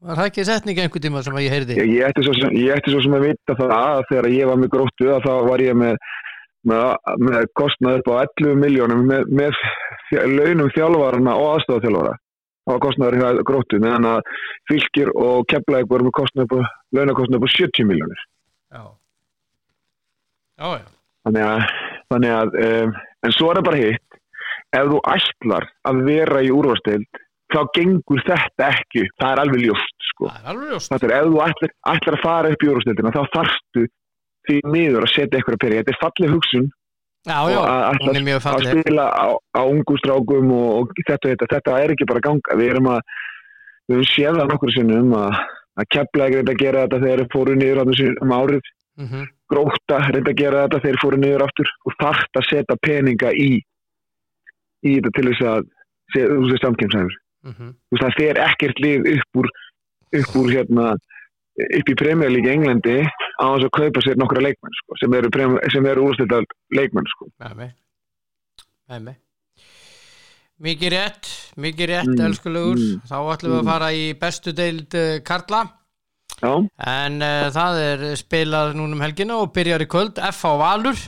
[0.00, 1.74] Var það ekki setningi einhver tíma sem ég heyrði?
[1.76, 5.10] ég, ég, ætti svo sem, sem að vita það að þegar ég var með gróttu
[5.12, 5.98] að þá var ég með,
[6.70, 6.84] með,
[7.28, 9.58] með kostnað upp á 11 miljónum með, með
[10.08, 14.32] þjá- launum þjálfarana og aðstofaþjálfara það var kostnaður hjá gróttu meðan að
[14.72, 16.60] fylgir og keflaðið voru með kostnað upp á,
[16.96, 18.24] launakostnað upp á 70 miljónir
[18.72, 18.82] Já.
[20.60, 20.88] Já, já.
[21.28, 21.62] Þannig að,
[22.08, 22.92] þannig að um,
[23.26, 24.18] en svo er það bara hitt.
[24.70, 30.04] Ef þú ætlar að vera í úrvarstild þá gengur þetta ekki það er alveg ljóst
[30.12, 30.28] sko.
[30.30, 30.92] Er alveg ljóst.
[30.92, 33.86] Þetta er ef þú ætlar, ætlar að fara upp í úrvastildina þá þarftu
[34.48, 36.68] því miður að setja eitthvað peri þetta er fallið hugsun.
[37.28, 41.32] Já, já, að, hún er mjög að fallið spila á, á ungustrákum og, og þetta,
[41.34, 42.56] þetta, þetta er ekki bara að ganga.
[42.56, 43.00] Við erum að
[43.90, 45.34] við höfum séð það nokkur sinnum að,
[45.82, 48.70] að kepla ekki reynda að gera þetta þegar þeir fóru niður þarna sin- um árið
[49.00, 53.32] mm gróta reynda að gera þetta þeir fóru niður aftur og þarft að setja peninga
[53.34, 53.50] í
[54.86, 55.64] í þetta til þess að
[56.14, 57.72] þú veist samkemsæður -hmm.
[57.74, 59.50] þú veist það fer ekkert lið upp úr
[60.20, 60.86] upp úr hérna
[61.60, 65.30] upp í premjörlíki Englandi á þess að kaupa sér nokkra leikmenn sko, sem eru,
[65.90, 66.46] eru úrstættar
[66.76, 67.28] leikmenn sko.
[67.40, 69.18] Með mig
[70.60, 73.70] Mikið rétt, mikið rétt, Mm, elskulegur mm, Þá ætlum við að mm.
[73.70, 75.60] fara í bestu deild uh, Karla
[76.40, 76.52] já,
[76.96, 81.04] En uh, það er spilað núna um helgina og byrjar í kvöld F á Valur.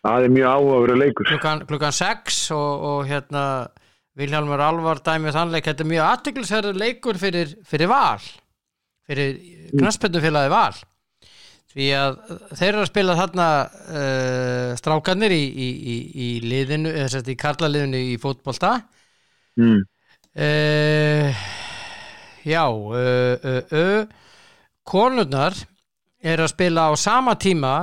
[0.00, 1.28] Það er mjög áhugaveru leikur.
[1.28, 3.44] Klukkan, klukkan 6 og, og hérna
[4.20, 8.30] Vilhjálmur Alvar dæmið þannleik þetta er mjög aðteglisverður leikur fyrir, fyrir val
[9.10, 9.36] fyrir
[9.74, 10.78] knaspendufélagi val.
[11.70, 12.16] Því að
[12.58, 17.38] þeir eru að spila þarna uh, strákanir í, í, í, í liðinu eða sérst í
[17.38, 18.76] karlaliðinu í fótbolta.
[19.60, 19.82] Mm.
[20.46, 21.44] uh,
[22.46, 24.04] já uh, uh,
[24.84, 25.56] konurnar
[26.20, 27.74] eru að spila á sama tíma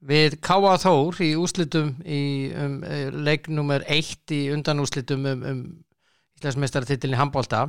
[0.00, 0.76] við K.A.
[0.80, 2.22] Þór í úslitum í
[2.56, 5.62] um, eh, leik nummer 1 í undanúslitum um, um
[6.40, 7.66] Íslandsmeistaratitilin í handbólta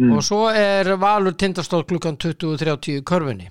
[0.00, 0.14] Mm.
[0.16, 3.50] og svo er Valur tindastól klukkan 20.30 í körfunni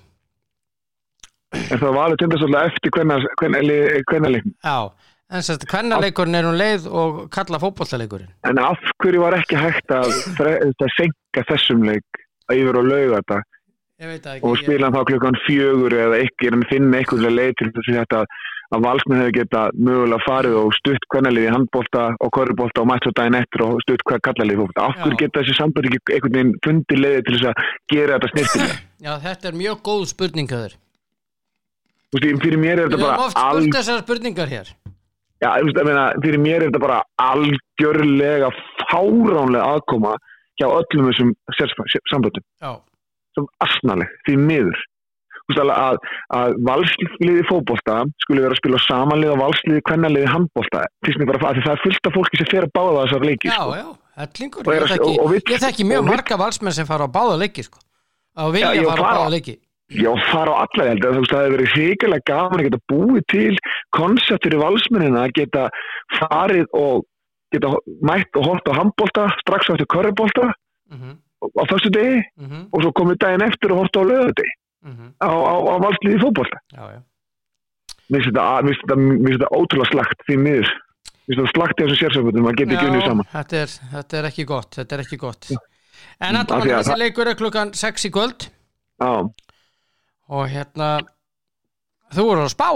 [1.53, 4.77] en það var alveg tindastóðlega eftir hvernig leikum já,
[5.29, 9.93] en sérst kvennaleikurinn er hún leið og kalla fótbollaleikurinn en af hverju var ekki hægt
[9.93, 12.23] að, að senka þessum leik
[12.53, 13.41] yfir og lauga þetta
[13.99, 17.59] ég það og ekki spila hann þá klukkan fjögur eða ekki en finna einhverja leið
[17.59, 18.25] til þess að
[18.69, 23.07] að valsmenn hefur geta mögulega farið og stutt kvennalið í handbólta og korrubólta og mætt
[23.07, 24.75] svo daginn eftir og stutt hvað kallalið fólk.
[24.83, 27.63] Af hverju geta þessi samband ekki einhvern veginn fundi leiði til þess að
[27.93, 28.77] gera þetta snirtilega?
[29.07, 30.77] já, þetta er mjög góð spurning höður
[32.09, 33.57] Þú veist, fyrir mér er við þetta höfum bara oft al...
[33.57, 34.71] spurt þessar spurningar hér
[35.39, 38.49] Já, ég meina, fyrir mér er þetta bara algjörlega
[38.89, 40.13] fáránlega aðkoma
[40.59, 41.33] hjá öllum þessum
[42.11, 42.43] samböndum.
[42.61, 42.71] já,
[43.37, 44.79] Sem asnaleg, því miður.
[45.49, 45.97] Þú veist, alveg að,
[46.39, 50.27] að valsliði fótbolta skulle vera að spila samanlið á valsliði kvennaliði
[51.49, 53.77] að því það er fullt af fólki sem fer að báða þessar leiki, já, sko.
[53.79, 53.87] já,
[54.67, 55.31] Og er ég að- þekki, og- og
[55.89, 57.79] mjög og marga valsmenn sem fara á báða leiki sko.
[58.37, 59.55] og vilja Já, fara fara- báða leiki
[59.89, 62.81] Já, fara á alla held að þú veist, það hefur verið hrigalega gaman að geta
[62.91, 63.55] búið til
[63.97, 65.63] koncept fyrir valsmennina að geta
[66.19, 67.05] farið og
[67.53, 67.71] geta
[68.05, 70.51] mætt og hort á handbolta strax eftir körubólta
[70.93, 74.51] mm á fyrstu degi -hmm, og svo komið daginn eftir og hort á lögadegi
[74.83, 77.01] mm á, á, á valsliði já,
[78.09, 78.37] Mér finnst
[78.89, 80.69] þetta, ótrúlega slagt því miður.
[81.29, 83.27] Mér finnst þetta slagt í þessum sérsöfundum að geta ekki unnið saman.
[83.33, 85.43] þetta er, þetta er ekki gott þetta er ekki gott.
[86.19, 88.49] En Mm, þetta af því að þessi það- leikur klukkan 6 í kvöld.
[88.99, 89.11] Já,
[90.29, 90.89] og hérna
[92.13, 92.69] þú voru að spá?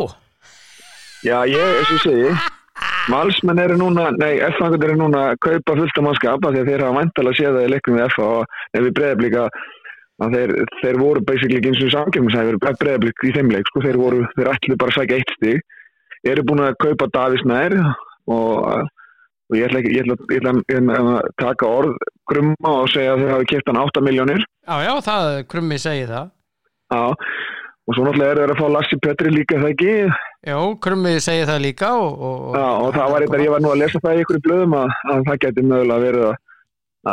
[1.23, 2.31] Já ég, eins og ég segi,
[3.13, 6.71] valsmenn eru núna, nei, F-fangur eru núna að kaupa fullt af mannskap af því að
[6.71, 9.45] þeir hafa væntalega séð það í leikum við F og ef við breyðablíka
[10.23, 14.01] að þeir, þeir voru basically ekki eins og samkjöfnisæfur breyðablík í þeim leik, sko, þeir
[14.01, 15.63] voru, þeir ætlu bara að sækja eitt stig.
[16.23, 17.73] Eru búin að kaupa Davís nær
[18.31, 18.85] og,
[19.49, 21.97] og ég ætla ég ætla, ég ætla, ég ætla að taka orð
[22.29, 26.05] grumma og segja að þeir hafi keipt hann 8 miljónir já, já, það krummi segi
[26.11, 26.31] það
[26.93, 27.01] Já,
[27.83, 29.93] og svo náttúrulega eru þeir að fá Lassi Petri líka það ekki?
[30.47, 33.71] Já, krummi segi það líka og, og, Já, og það var eitthvað, ég var nú
[33.73, 36.35] að lesa það í ykkur blöðum að, að það geti mögulega verið að,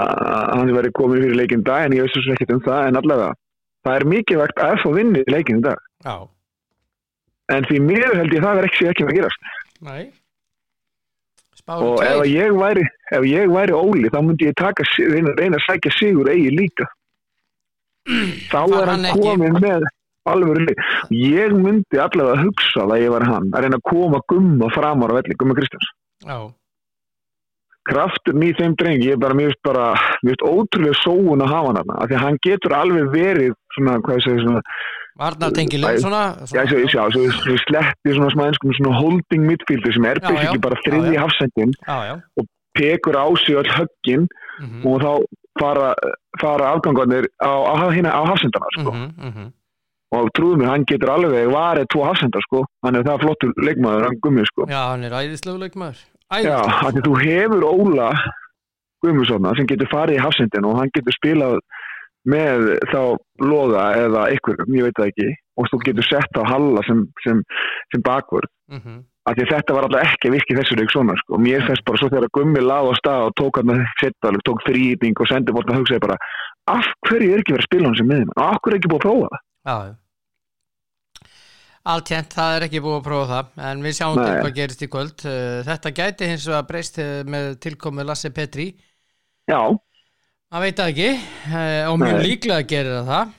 [0.01, 3.01] að hann verið komið fyrir leikinn dag en ég veist svo ekkert um það en
[3.01, 3.33] allavega
[3.81, 5.85] það er mikilvægt að FH vinni í dag.
[6.05, 6.17] Já,
[7.51, 9.53] en því mér held ég það verið ekki ekki að gerast.
[9.81, 9.95] Næ
[11.71, 12.83] Báru og ef ég væri
[13.15, 16.87] ef ég væri Óli þá myndi ég taka, reyna, reyna að sækja sigur eigi líka
[18.51, 19.83] þá er hann hann ekki- komin með
[20.31, 20.81] alveg leik.
[21.11, 24.69] Ég myndi allavega að hugsa það að ég var hann að reyna að koma gumma
[24.75, 25.89] framar á velli, gumma Kristjáns.
[26.27, 26.39] Já,
[27.91, 29.87] krafturinn í þeim dreng, ég bara mér finnst bara,
[30.23, 33.55] mér finnst ótrúlega sóun að hafa hann þarna, af því að hann getur alveg verið
[33.75, 34.63] svona, hvað ég segi, svona
[35.21, 36.21] varnartengileg Æ, svona,
[36.53, 40.65] já, já, svo, svo sletti svona smá einskum svona holding midfielder sem er basically já.
[40.69, 42.21] bara þriði hafsendin já.
[42.79, 44.29] tekur á sig öll höggin
[44.61, 45.13] Mhm, og þá
[45.59, 45.95] fara,
[46.41, 48.93] fara afgangarnir á, á, á hafsendana sko.
[48.93, 49.51] mhm, mhm.
[50.11, 54.09] og trúðu mér, hann getur alveg varið tvo hafsendar sko, hann er það flottur leikmaður,
[54.09, 54.67] hann gummi sko.
[54.71, 58.11] Já, hann er æðislegu leikmaður Já, af því þú hefur Óla
[59.03, 61.57] Guðmundssonar sem getur farið í hafsendin og hann getur spilað
[62.29, 63.01] með þá
[63.41, 67.41] loga eða einhverjum, ég veit það ekki og þú getur sett á Halla sem, sem,
[67.91, 69.01] sem bakvörð af því
[69.31, 71.37] að þetta var alltaf ekki virki þessu leik svona sko.
[71.37, 74.35] og mér fannst bara svo þegar Gummi lág á stað og tók hann að setja,
[74.49, 76.19] tók þrýting og sendi bort að hugsa ég bara
[76.71, 78.93] af hverju er ekki verið að spila hann sem miðum og af hverju er ekki
[78.93, 79.43] búið að prófa það?
[79.71, 79.97] Já,
[81.91, 84.27] Alltjent, það er ekki búið að prófa það en við sjáum Nei.
[84.37, 85.23] hvað gerist í kvöld.
[85.25, 88.67] Uh, Þetta gæti hins vegar breyst uh, með tilkomu Lasse Petri.
[89.49, 89.63] Já,
[90.51, 91.11] Það veit það ekki
[91.55, 93.35] uh, og mjög líklega gerir það.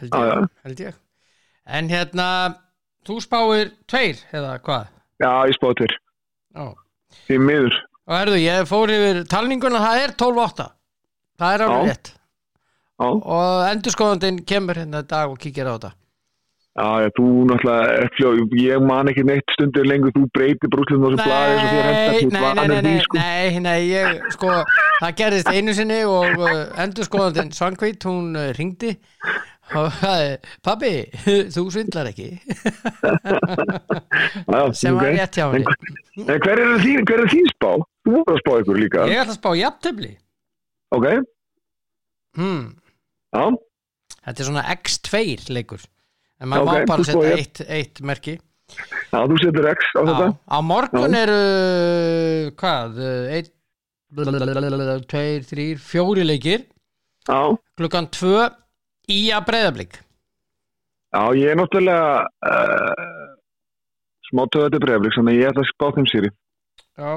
[0.00, 0.98] Held ég, held ég.
[1.78, 2.26] En hérna,
[3.08, 4.88] þú spáir tveir eða hvað?
[5.20, 5.92] já, ég spáði til
[6.56, 6.66] Já
[7.26, 7.76] því miður.
[8.10, 10.66] Og erðu, ég fór yfir talninguna, það er 12-8
[11.40, 12.10] Það er alveg rétt.
[13.00, 15.90] Já, Og endurskoðandinn kemur hérna í dag og kíkir á þetta.
[16.80, 21.32] Já, já, þú náttúrulega ég man ekki neitt stundir lengur þú breytir brúslum á þessu
[21.34, 23.18] eins og þér hentar, Nei, nei, nei, nei, sko.
[23.18, 24.52] nei, nei, ég, sko,
[25.00, 26.52] það gerðist einu sinni og uh,
[26.84, 29.49] endurskoðandinn Svankvít, hún uh, ringdi og
[30.66, 30.92] pabbi,
[31.54, 32.28] þú svindlar ekki,
[34.80, 36.26] sem var rétt hjá En henni.
[36.26, 37.70] En hver er þín, hver er þín spá?
[38.06, 40.12] Þú voru að spá ykkur líka Ég ætla að spá jafntöfli.
[40.96, 41.06] Ok,
[42.38, 42.76] Hmm.
[43.34, 43.44] já,
[44.20, 45.82] Þetta er svona X2 leikur,
[46.40, 48.36] en maður Ok, má bara setja eitt, eitt merki.
[49.10, 51.22] já, þú setur X á þetta Já, á morgun Já.
[51.24, 51.40] eru,
[52.60, 53.50] hvað, uh, einn,
[55.10, 56.66] tveir, þrýr, fjóri leikir,
[57.26, 57.40] Já,
[57.78, 58.46] klukkan tvö
[59.10, 59.98] í að breyðablík.
[61.10, 63.34] já, ég er náttúrulega uh,
[64.30, 66.30] smá töðu til breyflik, þannig að ég ætla að spá þeim sýri
[67.00, 67.12] Já.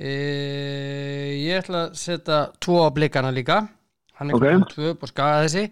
[0.00, 0.12] E,
[1.40, 3.58] Ég ætla að setja tvo á blikana líka.
[4.16, 5.64] Hann er klukkan tvö upp og skaga þessi.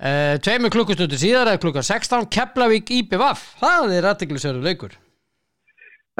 [0.00, 4.96] E, Tveimur klukkustundu síðar eða klukkan 16 Keflavík IPVAF Það er aðteglisverður leikur.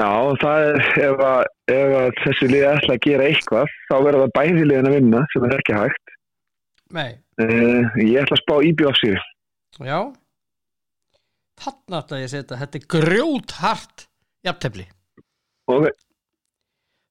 [0.01, 0.77] Já, það er
[1.07, 1.41] ef, að,
[1.73, 5.23] ef að þessi lið ætla að gera eitthvað þá verður það bæði liðin að vinna
[5.33, 6.10] sem er ekki hægt
[6.95, 7.11] Nei,
[7.41, 9.19] uh, Ég ætla að spá IBF sýri
[9.87, 9.99] já.
[11.61, 14.07] Þarna ætla ég að setja Þetta er grjót hart
[14.45, 14.87] Jafntefli.
[15.71, 15.91] Ok,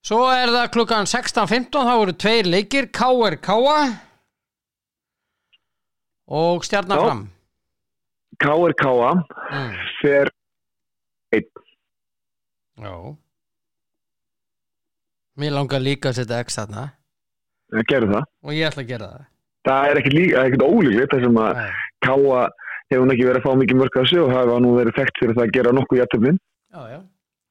[0.07, 3.57] Svo er það klukkan 16.15 þá eru tveir leikir KRK
[6.31, 7.25] og Stjarnar fram.
[8.41, 9.75] KRK mm.
[10.01, 10.33] fer
[12.81, 12.95] Já.
[15.37, 16.87] Mér langar líka að setja X þarna.
[17.77, 18.31] Að gera það.
[18.41, 19.27] Og ég ætla að gera það
[19.69, 21.63] Það er ekkert, ólíklegt þessum að.
[22.01, 22.43] Káa
[22.91, 25.21] hefur hún ekki verið að fá mikið mörg á sig og hafa nú verið þekkt
[25.21, 26.39] fyrir það að gera nokkuð jættöflin
[26.71, 27.01] Já, já.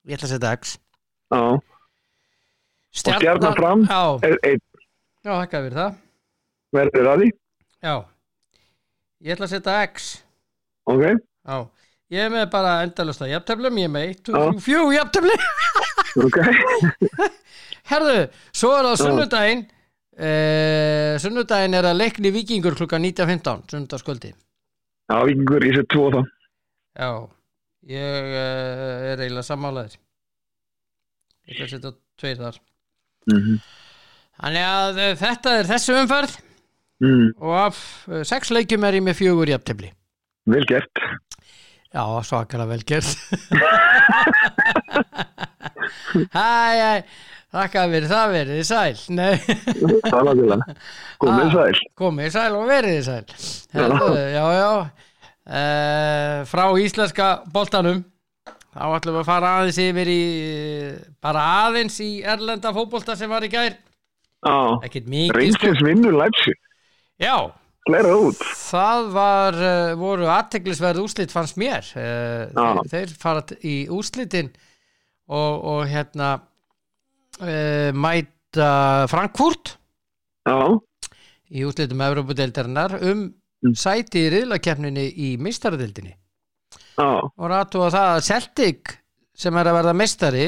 [0.09, 0.73] Ég ætla að setja X.
[1.29, 1.41] Já,
[2.99, 3.83] Stjarnan fram?
[3.85, 4.57] Já, er,
[5.21, 5.97] já, þakka fyrir það.
[6.75, 7.29] Verður að því?
[7.85, 7.93] Já.
[9.19, 10.07] Ég ætla að setja X.
[10.89, 11.57] Ok, Já.
[12.09, 14.45] Ég er með bara endalust að jafnteflum, ég er með 1, 2, Já.
[14.49, 15.35] 3, 4 jafntefli.
[16.25, 16.39] Ok.
[17.91, 18.15] Herðu,
[18.49, 19.61] svo er það sunnudaginn
[20.19, 24.33] eh, Sunnudaginn er að leikni vikingur klukkan 19.15 Sunnudagskvöldi.
[25.09, 26.19] Já, vikingur í sér tvo þá.
[26.99, 27.11] Já,
[27.89, 29.95] ég uh, er eiginlega sammálaður.
[31.49, 32.59] Ég að setja tveir þar.
[33.29, 33.57] Mm -hmm.
[34.39, 36.35] Þannig að uh, þetta er þessu umferð.
[36.99, 39.89] Mm, og af uh, sex leikjum er ég með fjögur jafntefli.
[40.49, 41.03] Vel gert.
[41.89, 43.09] Já, svakalega vel gert.
[46.35, 46.45] Hæ,
[46.77, 47.03] hæ
[47.49, 48.97] Þakka fyrir það verið sæl.
[49.09, 50.75] Það er náttúrulega
[51.19, 51.53] Komið Ah.
[51.55, 51.79] sæl.
[51.97, 53.25] komið sæl og verið þið sæl.
[53.73, 54.71] Herðu, Já, já.
[55.49, 58.03] Uh, Frá íslenska boltanum.
[58.69, 60.19] Þá ætlum við að fara aðeins yfir í
[61.25, 63.73] bara aðeins í erlenda fótbolta sem var í gær.
[64.85, 65.39] Ekkert mikið sko.
[65.39, 66.53] Reynsins vinnur Leipzig.
[67.19, 67.33] Já,
[67.89, 71.81] það var, uh, voru aðteglisverð úslit fannst mér.
[71.81, 72.53] Já.
[72.53, 74.51] þeir, þeir fara t- í úslitin
[75.27, 76.35] og, og hérna
[77.39, 78.69] uh, mæta
[79.11, 79.75] Frankfurt.
[80.47, 80.57] Já,
[81.49, 83.29] í úslitum Evropadeildarinnar um
[83.59, 83.73] Mm.
[83.75, 88.93] sæti í riðlakefninni í mistaradeildinni já, og rættu að það að Celtic
[89.35, 90.45] sem er að verða mistari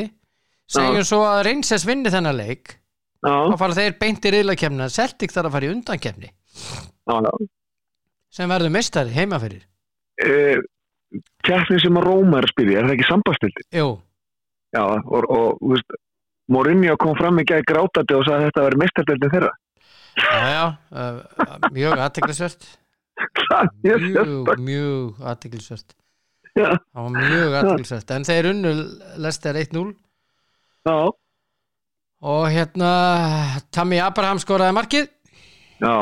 [0.72, 2.78] segjum svo að Reynsess vinni þennan leik.
[3.20, 7.16] Já, þá fara þeir beint í riðlakefni en Celtic þarf að fara í undankefni já,
[7.28, 7.34] já.
[8.32, 9.68] sem verður mistari heima fyrir.
[10.24, 10.32] E,
[11.44, 13.68] keppni sem að Róma er að spila í, er það ekki sambastildi?
[13.76, 13.90] Jú,
[14.72, 16.00] Já, og, og veist,
[16.52, 19.52] Mourinho kom fram í gæði grátandi og sagði að þetta verið mestardeldin þeirra.
[20.20, 21.98] já, já uh, mjög
[23.22, 24.62] Það er mjög, sérstakt.
[24.66, 25.94] mjög aðteglisvert
[26.58, 28.72] Já, það var mjög aðteglisvert en þeir unnu
[29.24, 29.84] Lester 1-0
[30.90, 30.96] já,
[32.32, 32.92] og hérna
[33.74, 35.08] Tammy Abraham skoraði markið.
[35.82, 35.94] Já,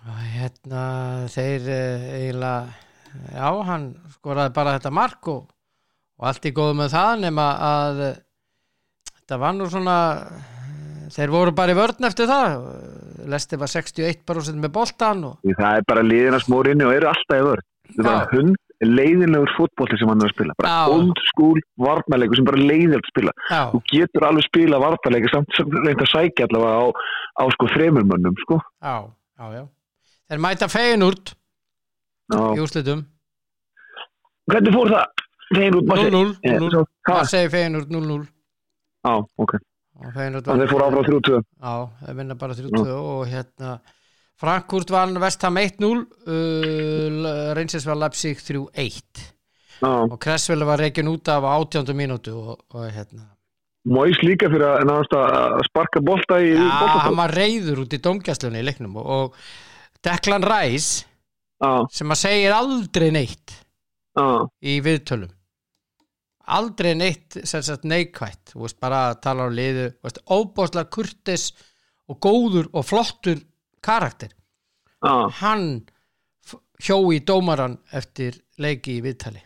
[0.00, 0.84] og hérna
[1.32, 5.42] þeir uh, eiginlega já, hann skoraði bara þetta mark og,
[6.20, 8.02] og allt í góðu með það nema að
[9.30, 9.96] þetta var nú svona
[11.14, 12.56] þeir voru bara í vörn eftir það
[13.30, 17.44] Lesti var 61% með boltan og það er bara liðina smórinni og eru alltaf í
[17.46, 17.64] vörð.
[18.00, 18.30] Bara Já.
[18.32, 20.54] hund leiðinlegur fótbolti sem hann er að spila.
[20.56, 23.32] Bara school varnarleikur sem bara leiðilegt spila.
[23.50, 26.86] já, Þú getur alveg spila varnarleikur samt samt reynd að sækja allavega á,
[27.38, 28.56] á sko þremurmönnum, sko.
[28.82, 28.96] já,
[29.38, 29.64] já, já
[30.30, 31.34] þeir mæta Feyenoord
[32.32, 32.40] Já.
[32.56, 33.04] í úrslitum
[34.50, 35.06] Hvernig fór það?
[35.54, 36.70] Þeir út, 0-0 Eh, 0-0.
[36.72, 37.24] svo- það Ha?
[37.24, 38.26] segir Feyenoord 0-0
[39.00, 39.56] Já, ok.
[40.00, 41.40] Þannig fór áfram 3-2.
[41.60, 41.72] Já,
[42.04, 43.72] þeir vinna bara 3-2 og hérna
[44.40, 49.26] Frankfurt vann Vestham 1-0 uh, Reynsins var Leipzig 3-1
[49.80, 49.90] Já.
[49.90, 51.92] og Kressville var reikin út af á 18.
[51.96, 53.28] mínútu og, og hérna
[53.88, 57.02] Móis líka fyrir að, að sparka bolta í Já, bolta.
[57.06, 61.04] hann var reyður út í domgjastlunni í leiknum og, og Declan Rice
[61.60, 63.52] Já, sem að segir aldrei neitt
[64.16, 64.26] já,
[64.64, 65.32] í viðtölum
[66.56, 68.54] aldrei neitt sagt neikvætt.
[68.58, 69.86] Veist bara að tala á liðu
[70.26, 71.50] óbáslega kurtis
[72.10, 73.40] og góður og flottur
[73.84, 74.34] karakter.
[75.00, 75.30] Já.
[75.40, 75.86] hann
[76.80, 79.40] hjó í dómaran eftir leiki í viðtali.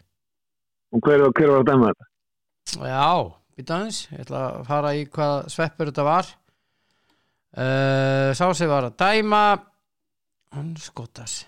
[0.94, 2.08] Og hver, hver var að dæma þetta?
[2.88, 3.06] já,
[3.54, 6.32] býta aðeins ég ætla að fara í hvað sveppur þetta var.
[7.54, 9.42] Uh, sá sem var að dæma
[10.54, 11.44] hann skotas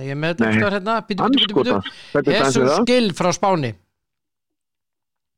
[0.00, 0.94] ég með Nei, þetta hérna.
[1.04, 2.84] Hvernig dæmstu Jesus það?
[2.88, 3.74] Gill frá Spáni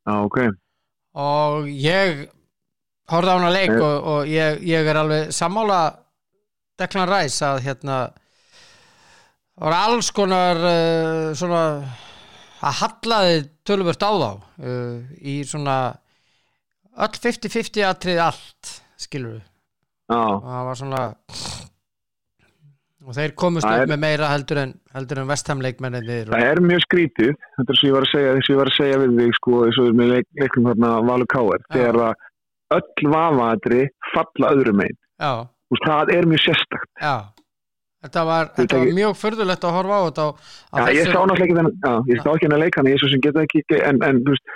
[0.03, 0.39] Já, ok.
[1.23, 2.25] og ég
[3.13, 3.83] horfði á hana leik Eh.
[3.83, 5.81] og, og ég, ég er alveg sammála
[6.81, 7.99] Declan Rice að hérna
[9.53, 11.63] það var alls konar uh, svona
[12.63, 15.77] að hallaði tölvört á þá uh, í svona
[16.93, 19.45] öll 50-50 atrið allt skilur við
[20.13, 21.03] Já, og það var svona
[23.07, 24.75] og þeir komust upp með meira heldur en
[25.23, 27.33] en vestamleikmennir það er mjög skrítið.
[27.59, 29.91] Þetta er sem ég var að segja, var að segja við þig, sko, eins og
[29.99, 31.63] með leik, leiklum þarna Valur Káer.
[31.67, 31.75] Já.
[31.77, 32.29] Þegar að
[32.79, 33.83] öll vafaðri
[34.15, 34.83] falla öðrum
[35.43, 36.91] Þú veist, það er mjög sérstakt.
[37.01, 37.15] já
[38.03, 40.31] þetta var, þetta var tekið- mjög förðulegt að horfa á þetta á,
[40.73, 43.09] á Já, ég sá náttúrulega ekki þennan, já, ég sá ekki hennar leikana, ég svo
[43.13, 44.47] sem geta ekki, en, en þú veist,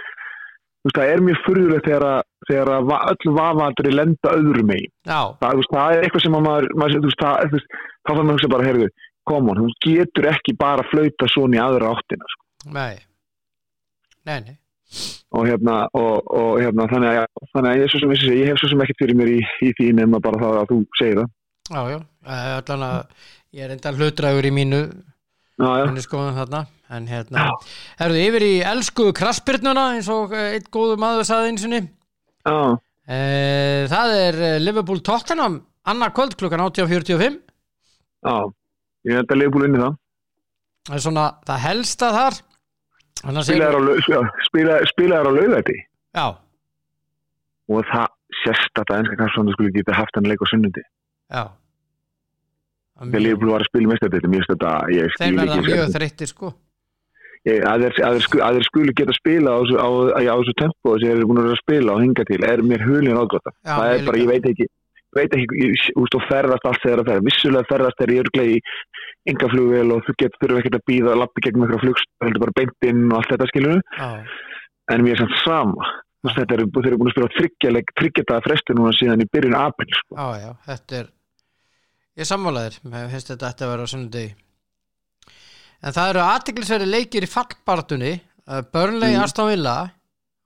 [0.96, 2.70] það er mjög furðulegt þegar þegar
[3.10, 4.92] öll vafaðri lenda öðrum megin.
[5.06, 6.92] já, það, það er eitthvað sem að maður, maður
[7.22, 7.60] það,
[8.06, 8.88] þá fann maður að hugsa bara, heyrðu,
[9.34, 12.46] on, hún getur ekki bara að flauta svona í aðra áttina, sko.
[12.78, 12.96] nei.
[14.26, 14.56] Nei, nei.
[15.36, 18.60] Og hérna, og, og hérna, þannig að, já, þannig að ég, sem, ég, ég hef
[18.60, 21.32] svo sem ekkert fyrir mér í, í því nema bara það að þú segir það.
[21.66, 21.98] Já, já,
[22.30, 22.96] eh, allan að
[23.56, 24.80] ég er enda hlutræður í mínu
[25.56, 26.62] Já, já, mínu skoðum þarna.
[26.96, 27.48] En hérna,
[27.98, 32.58] herðu yfir í elsku krassbyrnuna eins og einn góður maður saði eins og já,
[33.90, 37.40] það er eh, Liverpool Tottenham annar kvöld klukkan 18.45
[38.26, 38.36] já,
[39.10, 39.96] ég held að leiðbúl inn í það.
[40.88, 42.40] það er svona það helsta þar
[43.46, 43.80] Spilaðar á,
[44.12, 44.20] já,
[45.30, 45.76] á laugæti
[46.16, 46.26] já,
[47.66, 48.10] og það
[48.42, 50.82] sérst að ennska kannski skulle geta haft hann leik á sunnundi.
[51.32, 51.44] já
[52.96, 55.66] Þegar leiðbúl var að spila með þetta, mér finnst þetta, ég þeir skil verða ekki.
[55.72, 56.52] mjög þreyttir sko
[57.46, 58.66] að þeir, að, þeir, sku- að þeir
[59.00, 61.92] geta spila á, á, á, á þessu tempo sem þeir eru búin að að spila
[61.96, 64.66] og hinga til er mér hulin ágóta það er bara, ég veit ekki
[65.18, 68.56] veit ekki, ég, úst, og ferðast allt þegar að ferða vissulega ferðast þeir eru örglega
[68.56, 68.60] í
[69.32, 72.56] engaflugvel og þú getur þurfa ekkert að býða að lappi gegn eitthvað flugst, heldur bara
[72.60, 74.10] beint inn og allt þetta skilur já,
[74.94, 75.88] en mér er samt sama.
[76.22, 79.56] Þú veist, þetta er, þeir eru búin að spila þryggjataða fresti núna síðan í byrjun
[79.58, 80.16] apel sko.
[80.16, 81.10] já, já, þetta er
[82.22, 84.32] ég sammálaðir, mér finnst þetta að vera á sunnudegi.
[85.84, 89.22] En það eru aðtiklisveri leikir í fallbartunni uh, Burnley, Mm.
[89.26, 89.74] Aston Villa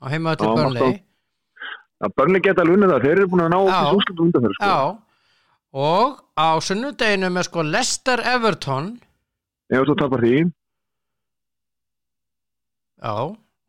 [0.02, 0.98] á heimaðu til Aston-
[2.00, 3.72] að börnlega geta alveg unnið það, þeir eru búin að ná Já.
[3.80, 4.66] þessu úrslutum undan þeir sko.
[4.66, 4.78] já.
[5.72, 8.86] Og á sunnudeginu með sko Leicester Everton.
[9.70, 10.34] Ef þú tapar því,
[13.02, 13.14] já,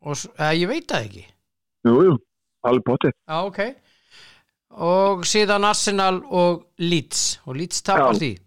[0.02, 1.24] og s- eh, ég veit það ekki.
[1.86, 2.16] Jú, jú,
[2.64, 3.60] alveg potið já, ok.
[4.72, 7.38] Og síðan Arsenal og Leeds.
[7.46, 8.18] Og Leeds tapar Já.
[8.20, 8.38] því.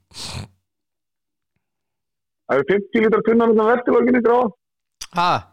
[2.49, 4.51] Það eru 50 lítar tunnan þetta verðtilóginni grá.
[5.13, 5.47] ha,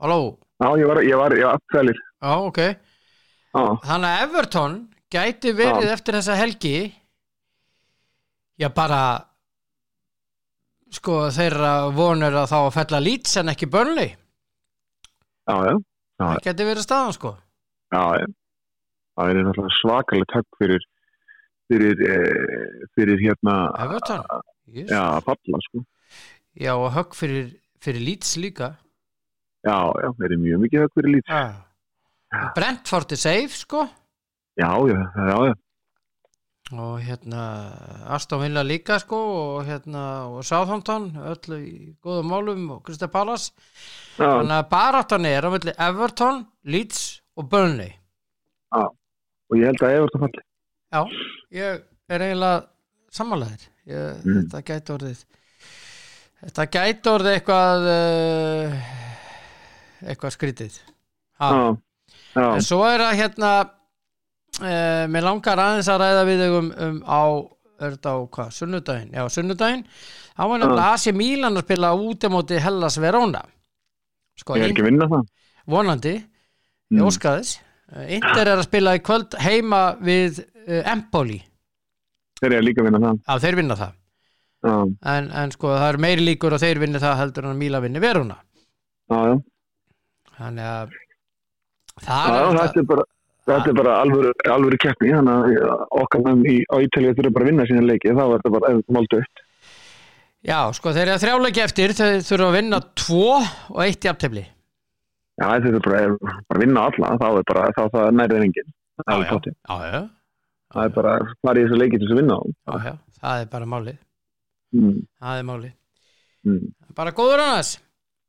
[0.00, 0.38] halló?
[0.62, 1.98] Já, ég var, ég var, ég var aftsælir.
[2.22, 4.76] Já, ok Já, Þannig að Everton
[5.12, 6.76] gæti verið eftir þessa helgi
[8.60, 9.00] já bara
[10.92, 16.22] sko þeirra vonur að þá að fella Leeds en ekki Burnley já, já, Já.
[16.22, 17.32] það gæti verið staðan sko
[17.92, 18.28] já, já.
[19.12, 20.84] Það er svakalegt högg fyrir,
[21.68, 24.22] fyrir, eh, fyrir hérna, Everton
[24.72, 24.88] yes.
[24.88, 25.82] já, falla, sko.
[26.56, 27.50] já og högg fyrir,
[27.82, 28.76] fyrir Leeds líka
[29.62, 31.28] Já, já, það er mjög mikið högg fyrir lít.
[31.30, 31.52] ah.
[32.56, 33.82] Brentford er safe sko
[34.58, 35.54] Já, já, já, já.
[36.72, 37.42] og hérna
[38.16, 39.16] Aston Villa líka sko
[39.56, 40.02] og hérna
[40.32, 41.74] og Southampton öllu í
[42.04, 43.50] góðum málum og Krista Pallas
[44.18, 47.02] Já, þannig að baráttan er á milli Everton, Leeds
[47.36, 47.92] og Burnley
[48.72, 50.42] og ég held að Everton falli.
[50.92, 51.00] Já,
[51.52, 52.62] ég er eiginlega
[53.12, 54.36] sammálaðir ég, Mm.
[54.48, 55.22] þetta gæti orðið
[56.42, 58.76] þetta gæti orðið eitthvað uh,
[60.08, 60.76] eitthvað skrítið.
[61.40, 61.76] Já,
[62.34, 66.98] já, en svo er að hérna uh, mér langar aðeins að ræða við um, um
[67.06, 67.22] á
[67.82, 69.14] er þetta á hvað, sunnudaginn?
[69.16, 69.86] Já, sunnudaginn,
[70.36, 73.40] þá var nefnilega AC Milan að spila út á móti Hellas Verona.
[74.38, 75.24] Sko, ég er ekki að vinna það.
[75.74, 76.14] vonandi.
[76.92, 77.00] Mm.
[77.00, 81.40] ég óskaðis uh, Inter er að spila í kvöld heima við uh, Empoli.
[82.38, 83.20] Þeir eru líka að vinna það.
[83.26, 83.98] Já, þeir vinna það.
[84.62, 87.80] En, en sko það er meiri líkur að þeir vinni það heldur en að Míla
[87.82, 88.36] vinni veruna
[89.10, 89.34] já, já.
[90.36, 90.92] þannig að
[92.00, 93.04] það já, er þetta er bara,
[93.50, 95.72] þetta er bara alvöru, alvöru keppni, þannig að já,
[96.02, 98.72] okkar menn í, á Ítalið þurfa bara að vinna sína leiki, þá er þetta bara
[98.96, 99.42] máldu upp.
[100.42, 103.26] já sko þeir eru þrjáleiki eftir þau þurfa að vinna tvo
[103.76, 104.46] og eitt jafntefli
[105.40, 106.00] Já, þetta er bara,
[106.48, 108.72] bara að vinna alla, þá er bara, þá það nærið enginn.
[109.00, 109.54] Það er já, tóttið.
[109.56, 110.00] já, já,
[110.72, 112.42] Það er bara, hvað er í þessu leiki til þess að vinna á?
[112.52, 113.96] já, já, það er bara málið
[114.72, 115.72] Mm, það er málið,
[116.48, 116.60] mm.
[116.96, 117.72] bara góður annars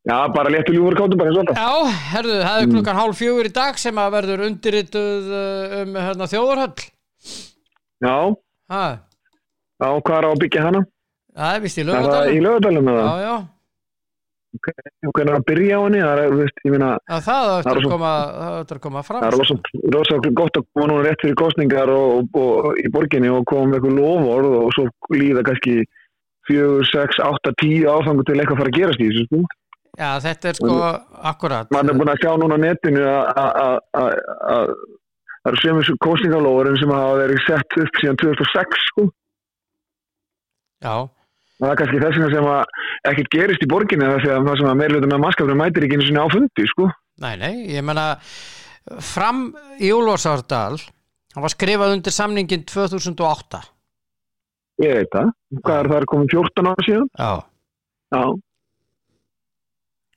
[0.04, 1.60] Já, bara léttu ljúfur kátum bara eins og alltaf.
[1.64, 2.74] já, herðu, það er Mm.
[2.76, 6.84] klukkan hálf fjögur í dag sem að verður undirrituð uh, um hérna, þjóðarhöll
[8.04, 8.18] Já,
[8.74, 8.84] ha,
[9.80, 10.82] já, hvað er á að byggja hana?
[11.38, 13.08] það er vist í Er það í lögadalum lögadalum það?
[13.08, 13.36] já, já,
[14.54, 16.01] Hvernig er að byrja á henni?
[16.04, 18.12] Það er, veist, ég Já, það er að koma,
[18.84, 19.56] koma fram það er rosa,
[19.95, 23.72] rosa gott að koma núna rétt fyrir kostningar og, og, og í borginni og koma
[23.72, 24.86] með eitthvað lofórð og svo
[25.16, 25.80] líða kannski
[26.45, 29.41] fjögur, sex, átta, tíu áfangu til eitthvað að fara að gerast í þessu, sko.
[30.00, 30.76] Já, þetta er sko
[31.30, 34.22] akkurat maður er búin að sjá núna netinu að- að að- að-
[34.54, 34.72] að
[35.44, 39.04] það eru sömu kostningalóðurinn sem hafa verið sett upp síðan 2006 sko.
[40.84, 41.12] Já, og
[41.62, 42.64] það er kannski þess vegna sem að
[43.12, 45.98] ekkert gerist í borginni það sem að, það sem að meirluta með maskafri mætir ekki
[46.00, 46.89] einu sinni á fundi sko.
[47.22, 48.08] nei, nei, ég menna
[49.00, 50.80] fram í Úlfarsárdal
[51.36, 53.62] hann var skrifað undir samningin 2008
[54.82, 55.30] ég veit það,
[55.62, 57.08] hvað er það komið 14 ára síðan?
[57.14, 57.32] Já,
[58.14, 58.24] Já.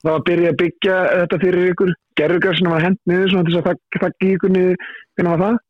[0.07, 3.57] Það var að byrja að byggja þetta fyrir ykkur gerðugarsinu var hent niður svona til
[3.57, 4.81] þess að þakki ykkur niður
[5.17, 5.61] hvernig var það?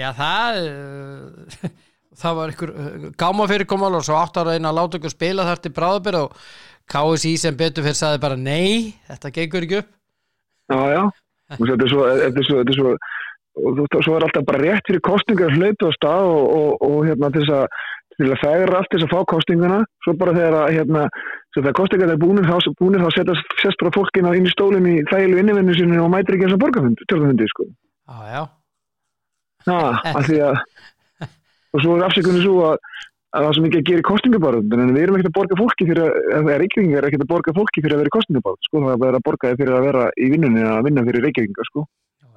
[0.00, 1.70] já það uh,
[2.22, 5.48] það var einhver uh, gáma fyrirkomal og svo átt ára einn að láta ykkur spila
[5.48, 6.36] þar til bráðabir og
[6.90, 9.90] KSI sem betur fyrir saði bara nei, þetta gengur ekki upp.
[10.70, 11.02] Já, já,
[11.54, 12.94] þetta er svo, þetta er svo, þetta er svo
[13.60, 17.30] og svo er alltaf bara rétt fyrir kostningar hlautu á stað og, og, og hérna
[17.34, 17.54] til þess
[18.30, 21.04] að fegra allt þess að fá kostninguna svo bara þegar að hérna
[21.50, 24.86] svo þegar kostningar er búinir þá, búinir, þá setjast sest bara fólkina inn í stólinn
[24.86, 27.66] í þægilu innivinnu sinni og mætir ekki eins og borgarfundi, tjálfundi sko.
[28.10, 28.42] Já, já,
[29.66, 29.78] Já,
[30.16, 30.60] af því að
[31.74, 32.76] og svo er afsökunni svo að,
[33.36, 35.88] að það sem ekki að gera í kostningabarð en við erum ekkert að borga fólki
[35.90, 38.84] fyrir að, eða Reykjavík er ekkert að borga fólki fyrir að vera í kostningabarð sko,
[38.86, 41.84] það er að borga fyrir að vera í vinnunni að vinna fyrir Reykjavík sko.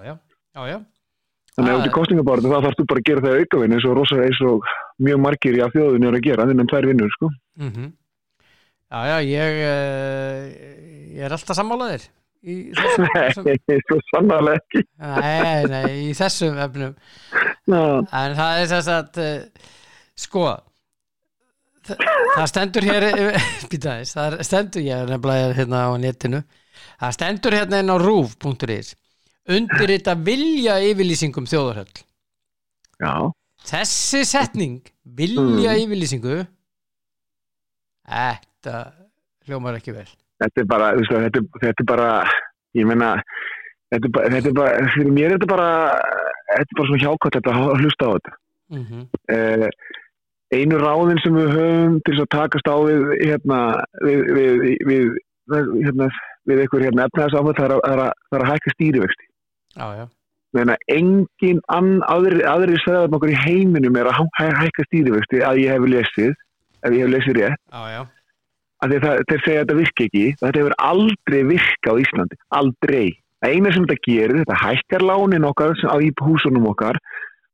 [0.03, 0.17] já,
[0.57, 0.77] já, já.
[1.53, 1.81] Þannig að Ah.
[1.83, 4.39] út í kostningabarðu þá þarfst þú bara að gera það aukavinni eins og rosa eins
[4.41, 4.69] og
[5.05, 7.29] mjög margir í að þjóðunni er að gera innan tvær vinnur sko.
[7.61, 7.91] Mm
[8.93, 10.41] Já, já, ég uh,
[11.17, 12.03] ég er alltaf sammálaðir
[12.43, 14.83] í þessum, þessum Nei, svo sannarlega ekki.
[15.01, 16.93] Nei, nei, í þessum efnum.
[17.71, 17.81] Já,
[18.19, 19.67] En það er þess að uh,
[20.25, 20.43] sko
[21.87, 22.03] það,
[22.35, 23.07] það stendur hér
[23.71, 26.43] býta þess, það er- stendur ég er nefnilega hérna á netinu.
[27.01, 28.93] Það stendur hérna inn á rúf.is
[29.53, 32.03] undirrita vilja yfirlýsingum þjóðarhöll.
[33.03, 33.13] Já,
[33.67, 34.77] þessi setning
[35.17, 36.37] vilja yfirlýsingu
[38.63, 38.83] þetta
[39.47, 40.07] hljómar ekki vel.
[40.43, 42.07] Þetta er bara, veist, þetta, þetta er bara,
[42.79, 43.09] ég meina,
[43.93, 45.67] þetta er bara, þetta er bara, fyrir mér er þetta bara,
[46.53, 48.33] þetta er bara svona hjákvæmt þetta að hlusta á þetta.
[48.73, 49.03] mm
[49.33, 49.67] Eh,
[50.53, 53.59] einu ráðin sem við höfum til að takast á við, hérna,
[54.05, 55.05] við, við, við,
[55.81, 56.09] hérna,
[56.45, 59.25] við einhver hérna efnæðasáfætt, það er að, að, að hækka stýrivexti.
[59.77, 60.03] Já, já,
[60.53, 65.73] Meina, engin aðri, aðri sæðar okkur í heiminum er að hæ- hækka stýrivexti að ég
[65.73, 66.35] hef lesið,
[66.85, 68.05] ef ég hef lesið rétt, að
[68.91, 73.05] þeir, það, segja að þetta virki ekki, þetta hefur aldrei virka á Íslandi, aldrei.
[73.43, 76.95] eina sem þetta gerir, þetta hækkar lánin okkar á í húsunum okkar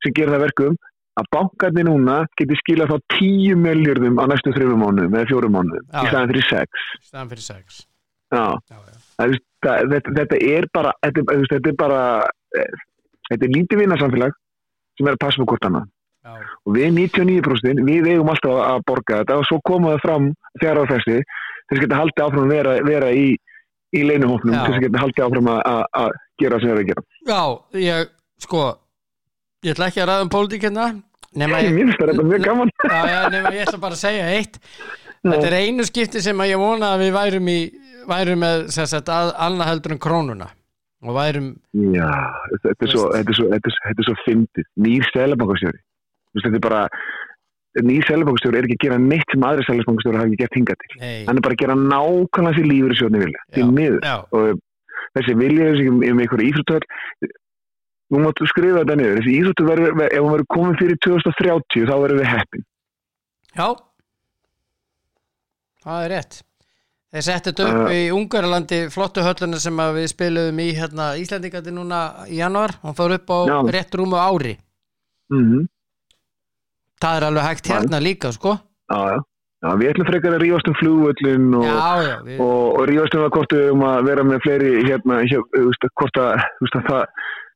[0.03, 0.75] sem gerir það verkum
[1.19, 5.85] að bankarnir núna getur skilað þá 10 miljardum á næstu þrjum mánuðum eða fjórum mánuðum
[5.89, 5.99] Já.
[6.03, 7.79] í staðan fyrir 6 staðan fyrir sex
[8.29, 8.97] Já, já, já.
[9.17, 12.01] það, er- það, þetta, þetta er bara þetta, er- bara
[12.55, 12.69] eh,
[13.31, 14.37] þetta er lítið vinarsamfélag
[14.99, 15.89] sem er að passa með hvort annað
[16.27, 20.25] og við 99% við eigum alltaf að borga þetta og svo koma það fram
[20.59, 23.27] fjara árfesti þess að geta haldið áfram að vera, vera í,
[23.95, 27.05] í leinuhófnum, þess að geta haldið áfram að, gera sem það er að gera.
[27.29, 27.41] Já
[27.83, 28.13] ég,
[28.45, 28.63] sko
[29.65, 30.87] ég ætla ekki að ræða um pólitík hérna
[31.39, 31.75] nema ég,
[33.33, 34.61] nema ég ætla bara að segja eitt.
[35.19, 37.59] Þetta er einu skipti sem að ég vona að við værum í
[38.09, 40.47] værum með sagt, að, annað heldur en krónuna.
[41.05, 41.51] Og værum
[41.95, 42.09] Já,
[42.63, 43.51] þetta er svo, þetta er svo,
[43.93, 45.79] er svo fyndið, nýr selabankastjóri
[46.37, 46.83] þetta er bara
[47.85, 50.95] nýr selabankastjóri er ekki að gera neitt sem aðri selabankastjóri hafi ekki gert hingað til.
[51.01, 54.09] Nei, hann er bara að gera nákvæmlega því lífur í sjóðni vilja, því miður.
[54.33, 54.63] Og
[55.17, 56.87] þessi vilja um, um einhverja íþróttöð
[58.09, 59.21] nú máttu skrifa þetta niður.
[59.21, 62.67] Þessi íþróttöð ef hún verður komin fyrir 2030 þá verður við heppin.
[63.53, 63.67] Já.
[65.85, 66.43] Það er rétt.
[67.09, 71.71] Þeir settu þetta upp Uh, í Ungarlandi flottu hölluna sem við spiluðum í hérna, Íslandingandi
[71.73, 73.57] núna í januar hún fór upp á Já.
[73.73, 74.57] rétt rúmu ári.
[75.33, 75.65] Mm
[77.03, 79.17] það er alveg hægt hérna líka sko já, já.
[79.65, 81.67] já, við ætlum frekar að rífast um flugvöllin og,
[82.27, 85.21] við, og, og rífast um að hvort við um að vera með fleiri hérna,
[85.99, 87.05] hvort að að það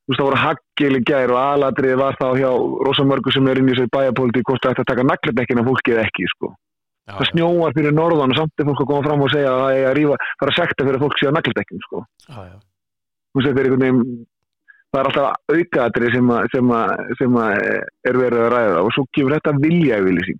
[0.04, 2.50] þú veist, það voru haggil í gær og aladrið var þá hjá
[2.88, 5.96] rosamörgu sem er inn í sér bæjapóliti hvort það ætti að taka naglindekkin af fólki
[5.96, 6.52] eða ekki sko.
[7.08, 9.64] já, það snjóar fyrir norðan og samt er fólk að koma fram og segja að
[9.64, 12.04] það er að rífa, fara að sekta fyrir fólk sé á naglindekkin sko.
[12.28, 12.56] já, já.
[13.34, 14.26] Þú veist, þetta er einhvern veginn
[14.94, 17.52] það er alltaf aukaðatri sem, að- sem, að- sem að
[18.06, 20.40] er verið að ræða og svo gefur þetta vilja yfirlýsing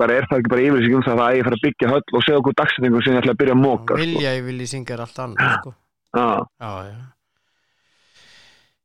[0.00, 2.22] bara er það ekki bara yfirlýsing um það að að fara að byggja höll og
[2.24, 4.02] segja okkur dagsetningu sem ég ætla að byrja að móka sko.
[4.02, 5.74] vilja yfirlýsing er allt annað sko.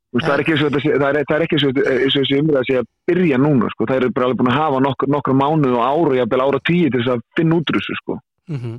[0.08, 1.80] Þú veist, það er ekki sé- það er, ekki og
[2.16, 3.86] þessi umræða sé að byrja núna sko.
[3.86, 6.60] það er bara alveg búin að hafa nokkur, nokkur mánuð og ára og jafnvel ára
[6.68, 8.20] tíu til þess að finna útrússu sko.
[8.50, 8.78] mm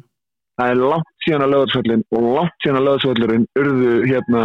[0.58, 4.44] það er langt síðan að löðarsvöllin og langt síðan að löðarsvöllurinn urðu hérna,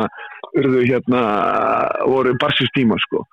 [0.53, 1.21] urðu hérna
[2.11, 3.23] voru barsins tíma sko.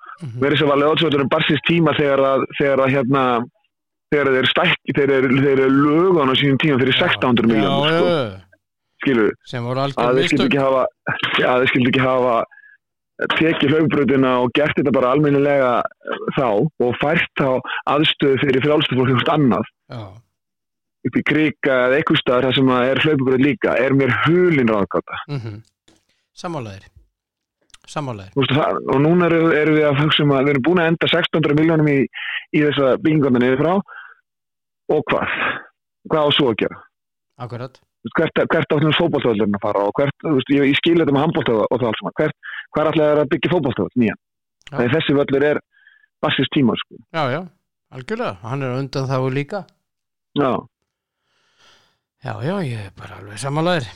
[0.41, 3.25] Verið sem var löðarsvöllurinn barsins tíma þegar að, þegar að hérna
[4.11, 7.99] þegar þeir stækki, þeir eru, þeir eru lögan á sínum tíma fyrir 600 miljónum já,
[7.99, 8.15] sko.
[9.01, 9.29] skilur
[9.67, 10.81] voru að þeir skildi ekki hafa
[11.13, 12.33] að þeir skildi ekki hafa
[13.37, 15.71] tekið hlaupbröðina og gert þetta bara almennilega
[16.35, 17.49] þá og fært þá
[17.93, 19.71] aðstöðu fyrir frálstu fólk eitthvað annað.
[19.93, 20.01] Já,
[21.07, 25.21] upp í krika eða eitthvað staðar þar sem er hlaupubröð líka er mér hulin ráðgáta
[25.27, 25.37] mm
[28.33, 30.79] Þú veist, það, og núna erum erum við að hugsa um að við erum búin
[30.79, 31.97] að enda 600 miljónum í,
[32.55, 33.73] í þessa byggingarna niður frá
[34.95, 35.33] og hvað?
[36.11, 36.77] Hvað á svo að gera?
[37.41, 37.81] akkurat
[38.17, 41.67] Hvert, hvert áttum fótballtöðlurinn að fara og hvert, veist, ég, ég skil þetta með handbóltöða
[41.67, 42.37] og það alls hvert,
[42.73, 44.19] hver ætlaði að byggja fótballtöð nýjan?
[44.71, 44.77] Já.
[44.77, 45.59] Þegar þessi völlur er
[46.21, 46.97] bassist tíma, sko.
[47.13, 47.41] já, já,
[47.93, 49.61] algjörlega, hann er undan þá líka
[50.39, 50.51] Já.
[52.25, 53.87] Já, já, ég er bara alveg sammálaðir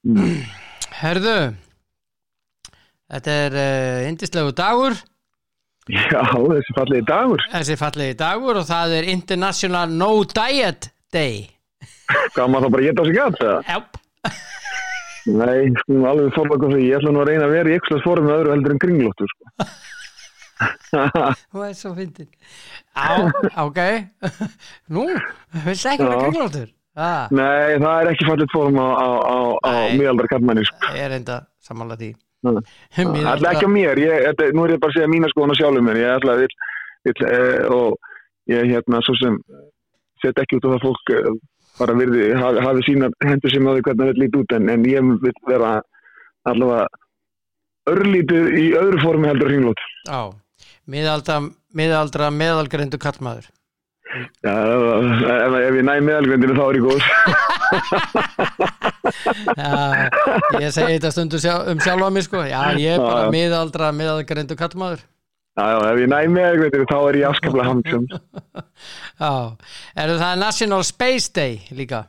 [0.00, 0.38] Mm.
[1.02, 1.32] herðu
[3.12, 4.94] þetta er uh, indislegu dagur
[5.90, 7.42] Já, þessi fallegi dagur.
[7.52, 11.42] þessi fallegi dagur og það er International No Diet Day
[12.32, 13.60] Hvað maður þá bara geta sig gæt, eða?
[13.68, 14.00] Jáp.
[15.36, 16.80] Nei, sko, alveg fórlaka því.
[16.88, 19.28] Ég ætla nú að reyna að vera í ykkurslags fórum með öðru heldur en kringlóttu,
[19.34, 19.68] sko.
[21.52, 22.28] þú er svo fyndin
[22.96, 23.28] á,
[23.68, 23.80] ok
[24.96, 25.04] nú,
[25.64, 29.70] viltu ekki vera kringlóttur ah, Nei, það er ekki fallit fórum á, á, á, á
[29.76, 29.98] Nei.
[30.00, 30.90] miðaldar kallmenni, sko.
[30.96, 32.10] ég er enda sammála því
[32.40, 32.60] Það
[33.20, 35.52] er alltaf- ekki á mér, ég, þetta, nú er ég bara að segja mína skoðan
[35.54, 36.54] á sjálfum mér, ég ætla að vil,
[37.04, 37.98] vil eh, og
[38.50, 39.36] ég hérna svo sem
[40.24, 41.28] set ekki út á það fólk eh,
[41.80, 44.68] bara virði, hafi, hafi sína hendur sem á því hvernig það vil líti út en,
[44.74, 45.70] en ég vil vera
[46.48, 46.88] allavega
[47.90, 49.80] örlítið í öðru formi heldur hringlót.
[50.08, 50.20] Já,
[50.90, 53.48] miðaldra, meðalgreindu kallmaður
[54.10, 57.00] Já, ef, ef, ég næ meðalgrindinu þá er ég góð.
[59.60, 59.70] Já,
[60.58, 61.38] ég segi þetta stundu
[61.70, 62.42] um sjálfa mig sko.
[62.48, 65.04] Já, ég er bara Já, miðaldra meðalgreindu kallmaður
[65.58, 68.04] Já, já, ef ég næ meðalgrindinu þá er ég afskaplega hamsum.
[69.22, 69.30] Já,
[70.02, 72.04] er það National Space Day líka?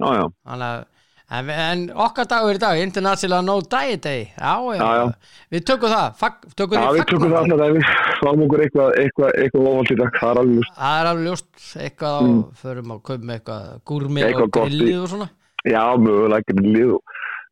[0.00, 0.84] Já, já, Þannig að
[1.26, 4.28] En, en okkar dagur í dag, International No Diet Day.
[4.38, 5.06] Já, já, Já,
[5.50, 6.12] við tökum það.
[6.20, 7.88] Fag, tökum já við tökum það við
[8.20, 10.76] fáum okkur eitthvað, eitthvað, eitthvað óvald í dag, það er alveg ljóst.
[10.78, 11.50] Það er alveg ljóst,
[11.82, 12.38] eitthvað á, Mm.
[12.62, 15.28] förum kaupa með eitthvað gúrmi Eitthvað og grillið og svona.
[15.66, 17.02] Já, mögulega grillið og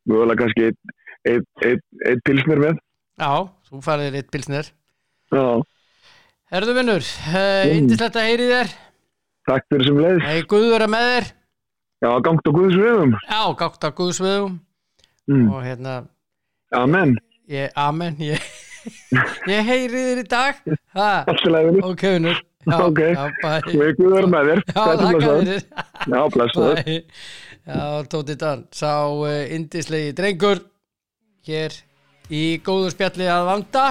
[0.07, 0.79] mögulega kannski einn
[1.25, 2.79] ein, ein, ein pilsnir með.
[3.19, 3.31] Já,
[3.67, 4.71] þú færðir eitt pilsnir
[5.35, 5.45] Já,
[6.53, 7.75] Herðu vinnur, uh, Mm.
[7.81, 8.69] indislegt að heyri þér.
[9.49, 10.45] Takk fyrir sem leið.
[10.47, 11.25] Guð vera með þér
[12.05, 13.13] Já, gangt á Guðs vegum.
[13.25, 14.59] Já, gátt á Guðsviðum
[15.25, 15.47] Mm.
[15.49, 15.93] og hérna,
[16.77, 17.15] Amen,
[17.49, 18.37] ég, amen ég,
[19.49, 20.59] ég heyri þér í dag.
[20.69, 22.03] Í laginu ok,
[23.73, 24.61] Við guður með þér.
[24.69, 25.49] Já, þakka blessaður.
[25.49, 25.65] þér.
[26.13, 27.01] Já, blessaður.
[27.65, 27.81] Já,
[28.13, 28.91] Tóti Dan sá
[29.57, 30.61] indislegi drengur
[31.49, 31.73] hér
[32.29, 33.85] í góðu spjalli að vanda.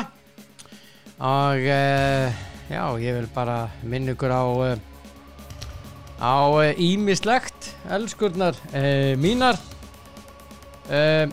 [1.18, 4.78] Og uh, já, ég vil bara minna ykkur á uh,
[6.24, 9.58] á ímislegt elskurnar uh, mínar.
[10.88, 11.28] Uh,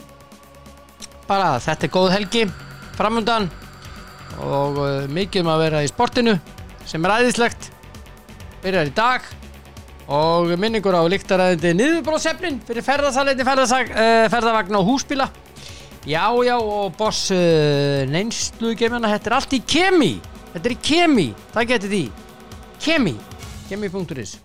[1.27, 2.45] bara þetta er góð helgi
[2.97, 3.47] framundan
[4.43, 6.35] og uh, mikið um að vera í sportinu
[6.87, 7.69] sem er æðislegt.
[8.61, 9.29] Byrjar í dag
[10.11, 15.31] og minningur á líktaræðindi niðurbróðsefnin fyrir uh, ferðarvagn og húsbíla.
[16.01, 17.29] Já já og boss
[18.09, 20.15] neinslu gemjana þetta er allt í kemi.
[20.51, 22.05] Þetta er í kemi, það getur því.
[22.81, 23.19] Kemi,
[23.69, 24.39] kemi.is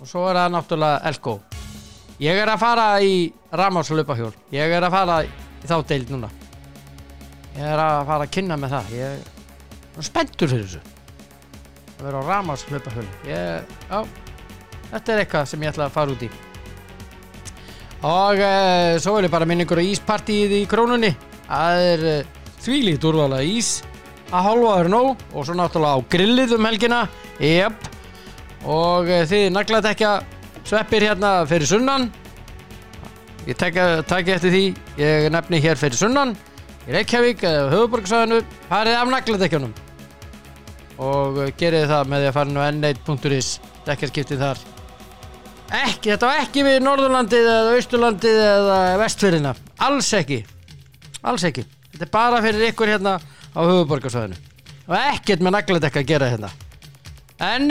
[0.00, 1.36] og svo er það náttúrulega Elko.
[2.22, 3.16] Ég er að fara í
[3.52, 6.30] Ramárslöpahjól ég er að fara í þá deild núna.
[7.56, 8.92] Ég er að fara að kynna með það.
[8.96, 10.80] Ég er spenntur fyrir þessu.
[11.96, 13.98] Að vera á Ramárslöpahjól ég, já
[14.92, 16.30] þetta er eitthvað sem ég ætla að fara út í.
[18.06, 21.12] Og uh, svo er ég bara minningur á íspartíið í krónunni.
[21.48, 23.80] Það er uh, þvílíkt úrvala ís.
[24.30, 25.26] Að hálfa er nóg.
[25.32, 27.02] Og svo náttúrulega á grillið um helgina.
[27.40, 27.95] Jep
[28.64, 30.24] og uh, þið naglat ekki að
[30.66, 32.08] sveppir hérna fyrir sunnan.
[33.46, 34.62] Ég takk eftir því
[34.98, 36.34] ég nefni hér fyrir sunnan.
[36.86, 39.76] Í Reykjavík eða höfuborgsvæðinu farið af nagladekkjunum.
[41.02, 43.52] Og gerið það með því að fara nú n1.is
[43.86, 44.64] dekkarskiptið þar.
[45.76, 50.42] Ekki, þetta var ekki við Norðurlandið eða Austurlandið eða Vestfyrðina alls ekki.
[51.26, 54.38] Alls ekki, þetta er bara fyrir ykkur hérna á höfuborgarsvæðinu
[54.86, 56.50] og ekkert með nagladekka að gera hérna.
[57.42, 57.66] En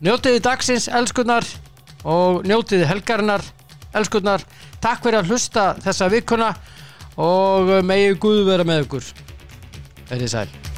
[0.00, 1.46] njótiði dagsins elskurnar
[2.08, 3.44] og njótiði helgarinnar
[3.96, 4.44] elskurnar,
[4.80, 6.50] takk fyrir að hlusta þessa vikuna
[7.20, 9.14] og megi Guð vera með ykkur.
[10.10, 10.69] Verið sæl